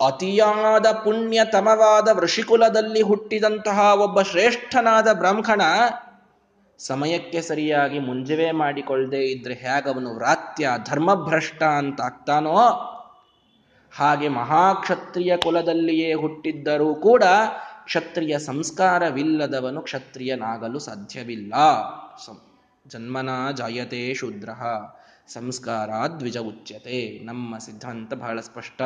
ಅತಿಯಾದ 0.06 0.92
ಪುಣ್ಯತಮವಾದ 0.92 2.08
ವೃಷಿಕುಲದಲ್ಲಿ 2.08 3.02
ಹುಟ್ಟಿದಂತಹ 3.02 3.78
ಒಬ್ಬ 3.78 4.22
ಶ್ರೇಷ್ಠನಾದ 4.22 5.12
ಬ್ರಾಹ್ಮಣ 5.12 5.62
ಸಮಯಕ್ಕೆ 6.86 7.42
ಸರಿಯಾಗಿ 7.42 7.98
ಮುಂಜವೇ 7.98 8.50
ಮಾಡಿಕೊಳ್ಳದೆ 8.50 9.24
ಇದ್ರೆ 9.24 9.54
ಹೇಗವನು 9.54 10.14
ವ್ರಾತ್ಯ, 10.14 10.68
ಧರ್ಮಭ್ರಷ್ಟ 10.84 11.62
ಅಂತ 11.62 12.00
ಆಗ್ತಾನೋ? 12.00 12.58
ಹಾಗೆ 13.96 14.28
ಮಹಾಕ್ಷತ್ರಿಯ 14.28 15.36
ಕುಲದಲ್ಲಿಯೇ 15.36 16.14
ಹುಟ್ಟಿದ್ದರೂ 16.14 16.94
ಕೂಡ 16.94 17.22
ಕ್ಷತ್ರಿಯ 17.84 18.38
ಸಂಸ್ಕಾರವಿಲ್ಲದವನು 18.38 19.80
ಕ್ಷತ್ರಿಯನಾಗಲು 19.80 20.78
ಸಾಧ್ಯವಿಲ್ಲ. 20.78 21.54
ಜನ್ಮನ 22.88 23.50
ಜಾಯತೆ 23.50 24.14
ಶೂದ್ರ, 24.14 24.48
ಸಂಸ್ಕಾರ 25.28 25.90
ದ್ವಿಜ 26.18 26.38
ಉಚ್ಯತೆ. 26.38 27.20
ನಮ್ಮ 27.24 27.58
ಸಿದ್ಧಾಂತ 27.58 28.14
ಬಹಳ 28.14 28.40
ಸ್ಪಷ್ಟ. 28.40 28.82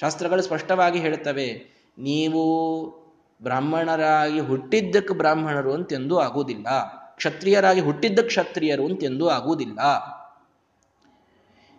ಶಾಸ್ತ್ರಗಳು 0.00 0.42
ಸ್ಪಷ್ಟವಾಗಿ 0.42 0.98
ಹೇಳುತ್ತವೆ 0.98 1.78
ನೀವು 1.98 3.07
ಬ್ರಾಹ್ಮಣರಾಗಿ 3.42 4.40
ಹುಟ್ಟಿದ್ದಕ್ಕೆ 4.40 5.14
ಬ್ರಾಹ್ಮಣರು 5.14 5.72
ಅಂತೆಂದೂ 5.74 6.18
ಆಗುವುದಿಲ್ಲ. 6.18 6.66
ಕ್ಷತ್ರಿಯರಾಗಿ 7.16 7.80
ಹುಟ್ಟಿದ್ದ 7.80 8.18
ಕ್ಷತ್ರಿಯರು 8.18 8.86
ಅಂತೆಂದೂ 8.86 9.28
ಆಗುವುದಿಲ್ಲ. 9.28 9.78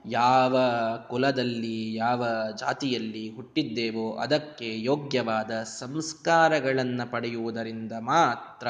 ಯಾವ 0.06 0.58
ಕುಲದಲ್ಲಿ, 1.08 1.95
ಯಾವ 1.95 2.26
ಜಾತಿಯಲ್ಲಿ 2.56 3.30
ಹುಟ್ಟಿದ್ದೇವೋ 3.30 4.17
ಅದಕ್ಕೆ 4.17 4.84
ಯೋಗ್ಯವಾದ 4.84 5.52
ಸಂಸ್ಕಾರಗಳನ್ನು 5.52 7.12
ಪಡೆಯುವುದರಿಂದ 7.12 7.91
ಮಾತ್ರ 8.00 8.67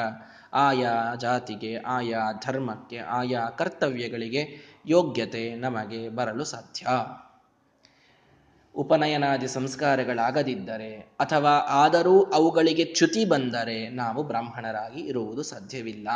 ಆಯಾ 0.52 1.14
ಜಾತಿಗೆ, 1.14 1.76
ಆಯಾ 1.76 2.32
ಧರ್ಮಕ್ಕೆ, 2.32 2.98
ಆಯಾ 2.98 3.46
ಕರ್ತವ್ಯಗಳಿಗೆ 3.46 4.48
ಯೋಗ್ಯತೆ 4.86 5.54
ನಮಗೆ 5.54 6.08
ಬರಲು 6.08 6.44
ಸಾಧ್ಯ. 6.44 6.86
ಉಪನಯನಾದಿ 8.74 9.48
ಸಂಸ್ಕಾರಗಳಾಗದಿದ್ದರೆ 9.48 10.96
ಅಥವಾ 10.96 11.50
ಆದರೂ 11.50 12.22
ಅವುಗಳಿಗೆ 12.22 12.84
ಚ್ಯುತಿ 12.84 13.24
ಬಂದರೆ 13.24 13.88
ನಾವು 13.88 14.22
ಬ್ರಾಹ್ಮಣರಾಗಿ 14.22 15.00
ಇರುವುದು 15.00 15.42
ಸಾಧ್ಯವಿಲ್ಲ. 15.42 16.08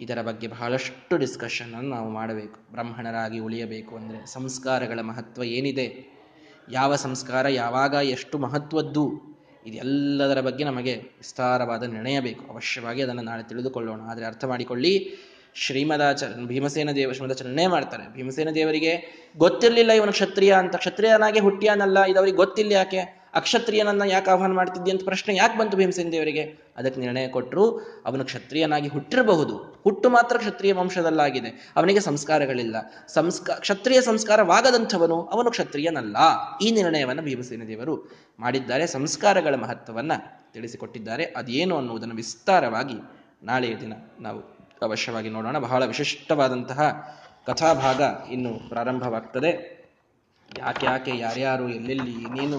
ಇದರ 0.00 0.22
ಬಗ್ಗೆ 0.22 0.46
ಬಹಳಷ್ಟು 0.46 1.16
ಡಿಸ್ಕಷನ್ 1.16 1.74
ಅನ್ನು 1.74 1.90
ನಾವು 1.90 2.10
ಮಾಡಬೇಕು. 2.10 2.60
ಬ್ರಾಹ್ಮಣರಾಗಿ 2.70 3.38
ಉಳಿಯಬೇಕು 3.38 3.96
ಅಂದರೆ 3.96 4.26
ಸಂಸ್ಕಾರಗಳ 4.26 5.00
ಮಹತ್ವ 5.00 5.44
ಏನಿದೆ? 5.44 6.12
ಯಾವ 6.70 6.96
ಸಂಸ್ಕಾರ 6.96 7.48
ಯಾವಾಗ 7.48 7.92
ಎಷ್ಟು 7.92 8.38
ಮಹತ್ವದ್ದು? 8.38 9.32
ಇದೆಲ್ಲದರ 9.66 10.40
ಬಗ್ಗೆ 10.40 10.64
ನಮಗೆ 10.64 10.94
ವಿಸ್ತಾರವಾದ 10.94 11.82
ನಿರ್ಣಯ 11.82 12.20
ಬೇಕು. 12.20 12.52
ಅವಶ್ಯವಾಗಿ 12.52 13.02
ಅದನ್ನು 13.02 13.22
ನಾಳೆ 13.22 13.42
ತಿಳಿದುಕೊಳ್ಳೋಣ. 13.42 14.00
ಆದರೆ 14.00 14.24
ಅರ್ಥ 14.24 14.44
ಮಾಡಿಕೊಳ್ಳಿ 14.44 15.14
ಶ್ರೀಮದಾಚ 15.54 16.22
ಭೀಮಸೇನ 16.46 16.90
ದೇವ, 16.90 17.12
ಶ್ರೀಮದಾಚರಣೆ 17.12 17.66
ಮಾಡ್ತಾರೆ. 17.66 18.12
ಭೀಮಸೇನ 18.12 18.48
ದೇವರಿಗೆ 18.54 19.22
ಗೊತ್ತಿರಲಿಲ್ಲ 19.38 19.92
ಇವನು 19.92 20.12
ಕ್ಷತ್ರಿಯ 20.12 20.52
ಅಂತ. 20.52 20.76
ಕ್ಷತ್ರಿಯನಾಗೆ 20.76 21.40
ಹುಟ್ಟಿಯಾನಲ್ಲ 21.40 22.04
ಇದವರಿಗೆ 22.04 22.36
ಗೊತ್ತಿಲ್ಲ 22.36 22.72
ಯಾಕೆ? 22.72 23.22
ಅಕ್ಷತ್ರಿಯನನ್ನ 23.34 24.02
ಯಾಕೆ 24.06 24.30
ಆಹ್ವಾನ 24.30 24.52
ಮಾಡ್ತಿದ್ದಿ 24.52 24.90
ಅಂತ 24.90 25.04
ಪ್ರಶ್ನೆ 25.04 25.36
ಯಾಕೆ 25.36 25.58
ಬಂತು 25.58 25.76
ಭೀಮಸೇನ 25.76 26.08
ದೇವರಿಗೆ? 26.12 26.42
ಅದಕ್ಕೆ 26.76 27.00
ನಿರ್ಣಯ 27.00 27.28
ಕೊಟ್ಟರು 27.28 27.78
ಅವನು 28.06 28.24
ಕ್ಷತ್ರಿಯನಾಗಿ 28.24 28.88
ಹುಟ್ಟಿರಬಹುದು. 28.88 29.80
ಹುಟ್ಟು 29.84 30.10
ಮಾತ್ರ 30.10 30.36
ಕ್ಷತ್ರಿಯ 30.36 30.72
ವಂಶದಲ್ಲಾಗಿದೆ. 30.72 31.72
ಅವನಿಗೆ 31.76 32.00
ಸಂಸ್ಕಾರಗಳಿಲ್ಲ. 32.00 32.76
ಸಂಸ್ಕಾರ 33.08 33.56
ಕ್ಷತ್ರಿಯ 33.56 34.00
ಸಂಸ್ಕಾರವಾಗದಂಥವನು 34.00 35.22
ಅವನು 35.22 35.50
ಕ್ಷತ್ರಿಯನಲ್ಲ. 35.50 36.16
ಈ 36.62 36.70
ನಿರ್ಣಯವನ್ನು 36.70 37.22
ಭೀಮಸೇನ 37.22 37.62
ದೇವರು 37.66 38.10
ಮಾಡಿದ್ದಾರೆ. 38.38 38.86
ಸಂಸ್ಕಾರಗಳ 38.86 39.54
ಮಹತ್ವವನ್ನು 39.54 40.52
ತಿಳಿಸಿಕೊಟ್ಟಿದ್ದಾರೆ. 40.52 41.24
ಅದೇನು 41.24 41.76
ಅನ್ನುವುದನ್ನು 41.76 42.14
ವಿಸ್ತಾರವಾಗಿ 42.14 42.94
ನಾಳೆಯ 43.42 43.76
ದಿನ 43.76 43.92
ನಾವು 44.20 44.61
ಅವಶ್ಯವಾಗಿ 44.84 45.28
ನೋಡೋಣ. 45.28 45.58
ಬಹಳ 45.58 45.82
ವಿಶಿಷ್ಟವಾದಂತಹ 45.84 46.80
ಕಥಾಭಾಗ 47.46 48.00
ಇನ್ನು 48.30 48.52
ಪ್ರಾರಂಭವಾಗ್ತದೆ. 48.68 49.50
ಯಾಕೆ 50.58 50.86
ಯಾಕೆ, 50.86 51.12
ಯಾರ್ಯಾರು, 51.18 51.66
ಎಲ್ಲೆಲ್ಲಿ, 51.68 52.12
ಏನೇನು 52.24 52.58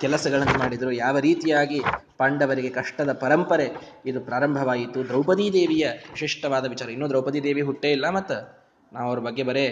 ಕೆಲಸಗಳನ್ನು 0.00 0.56
ಮಾಡಿದರು, 0.58 0.90
ಯಾವ 0.92 1.18
ರೀತಿಯಾಗಿ 1.18 1.78
ಪಾಂಡವರಿಗೆ 2.18 2.70
ಕಷ್ಟದ 2.70 3.12
ಪರಂಪರೆ 3.12 3.66
ಇದು 4.06 4.20
ಪ್ರಾರಂಭವಾಯಿತು, 4.20 4.98
ದ್ರೌಪದಿ 5.08 5.46
ದೇವಿಯ 5.52 5.86
ವಿಶಿಷ್ಟವಾದ 6.12 6.64
ವಿಚಾರ. 6.68 6.88
ಇನ್ನೂ 6.90 7.08
ದ್ರೌಪದಿ 7.08 7.42
ದೇವಿ 7.42 7.60
ಹುಟ್ಟೇ 7.60 7.90
ಇಲ್ಲ, 7.90 8.08
ಮತ್ತು 8.08 8.36
ನಾವು 8.92 9.08
ಅವ್ರ 9.08 9.20
ಬಗ್ಗೆ 9.20 9.42
ಬರೇ 9.42 9.66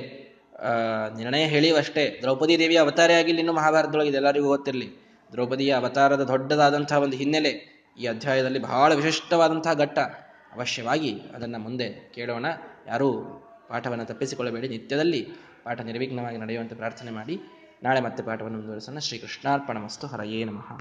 ನಿರ್ಣಯ 1.17 1.45
ಹೇಳಿವಷ್ಟೇ. 1.45 2.05
ದ್ರೌಪದಿ 2.23 2.55
ದೇವಿಯ 2.59 2.79
ಅವತಾರ 2.79 3.11
ಆಗಿಲ್ಲ 3.19 3.39
ಇನ್ನು 3.39 3.53
ಮಹಾಭಾರತದೊಳಗೆ 3.53 4.09
ಇದೆಲ್ಲರಿಗೂ 4.09 4.49
ಗೊತ್ತಿರಲಿ. 4.49 4.89
ದ್ರೌಪದಿಯ 5.33 5.73
ಅವತಾರದ 5.73 6.25
ದೊಡ್ಡದಾದಂತಹ 6.25 6.97
ಒಂದು 6.97 7.17
ಹಿನ್ನೆಲೆ 7.17 7.53
ಈ 7.99 8.07
ಅಧ್ಯಾಯದಲ್ಲಿ 8.07 8.59
ಬಹಳ 8.59 8.91
ವಿಶಿಷ್ಟವಾದಂತಹ 8.95 9.75
ಘಟ್ಟ. 9.85 9.99
ಅವಶ್ಯವಾಗಿ 10.57 11.21
ಅದನ್ನು 11.35 11.59
ಮುಂದೆ 11.59 12.13
ಕೇಳೋಣ. 12.15 12.47
ಯಾರೂ 12.87 13.23
ಪಾಠವನ್ನು 13.69 14.05
ತಪ್ಪಿಸಿಕೊಳ್ಳಬೇಡಿ. 14.05 14.69
ನಿತ್ಯದಲ್ಲಿ 14.69 15.29
ಪಾಠ 15.65 15.81
ನಿರ್ವಿಘ್ನವಾಗಿ 15.81 16.39
ನಡೆಯುವಂತೆ 16.39 16.75
ಪ್ರಾರ್ಥನೆ 16.75 17.11
ಮಾಡಿ. 17.11 17.41
ನಾಳೆ 17.83 18.01
ಮತ್ತೆ 18.01 18.23
ಪಾಠವನ್ನು 18.23 18.59
ಮುಂದುವರಿಸೋಣ. 18.59 18.99
ಶ್ರೀ 18.99 19.19
ಕೃಷ್ಣಾರ್ಪಣ 19.19 19.79
ಮಸ್ತು 19.79 20.07
ಹರಯೇ 20.07 20.45
ನಮಃ. 20.45 20.73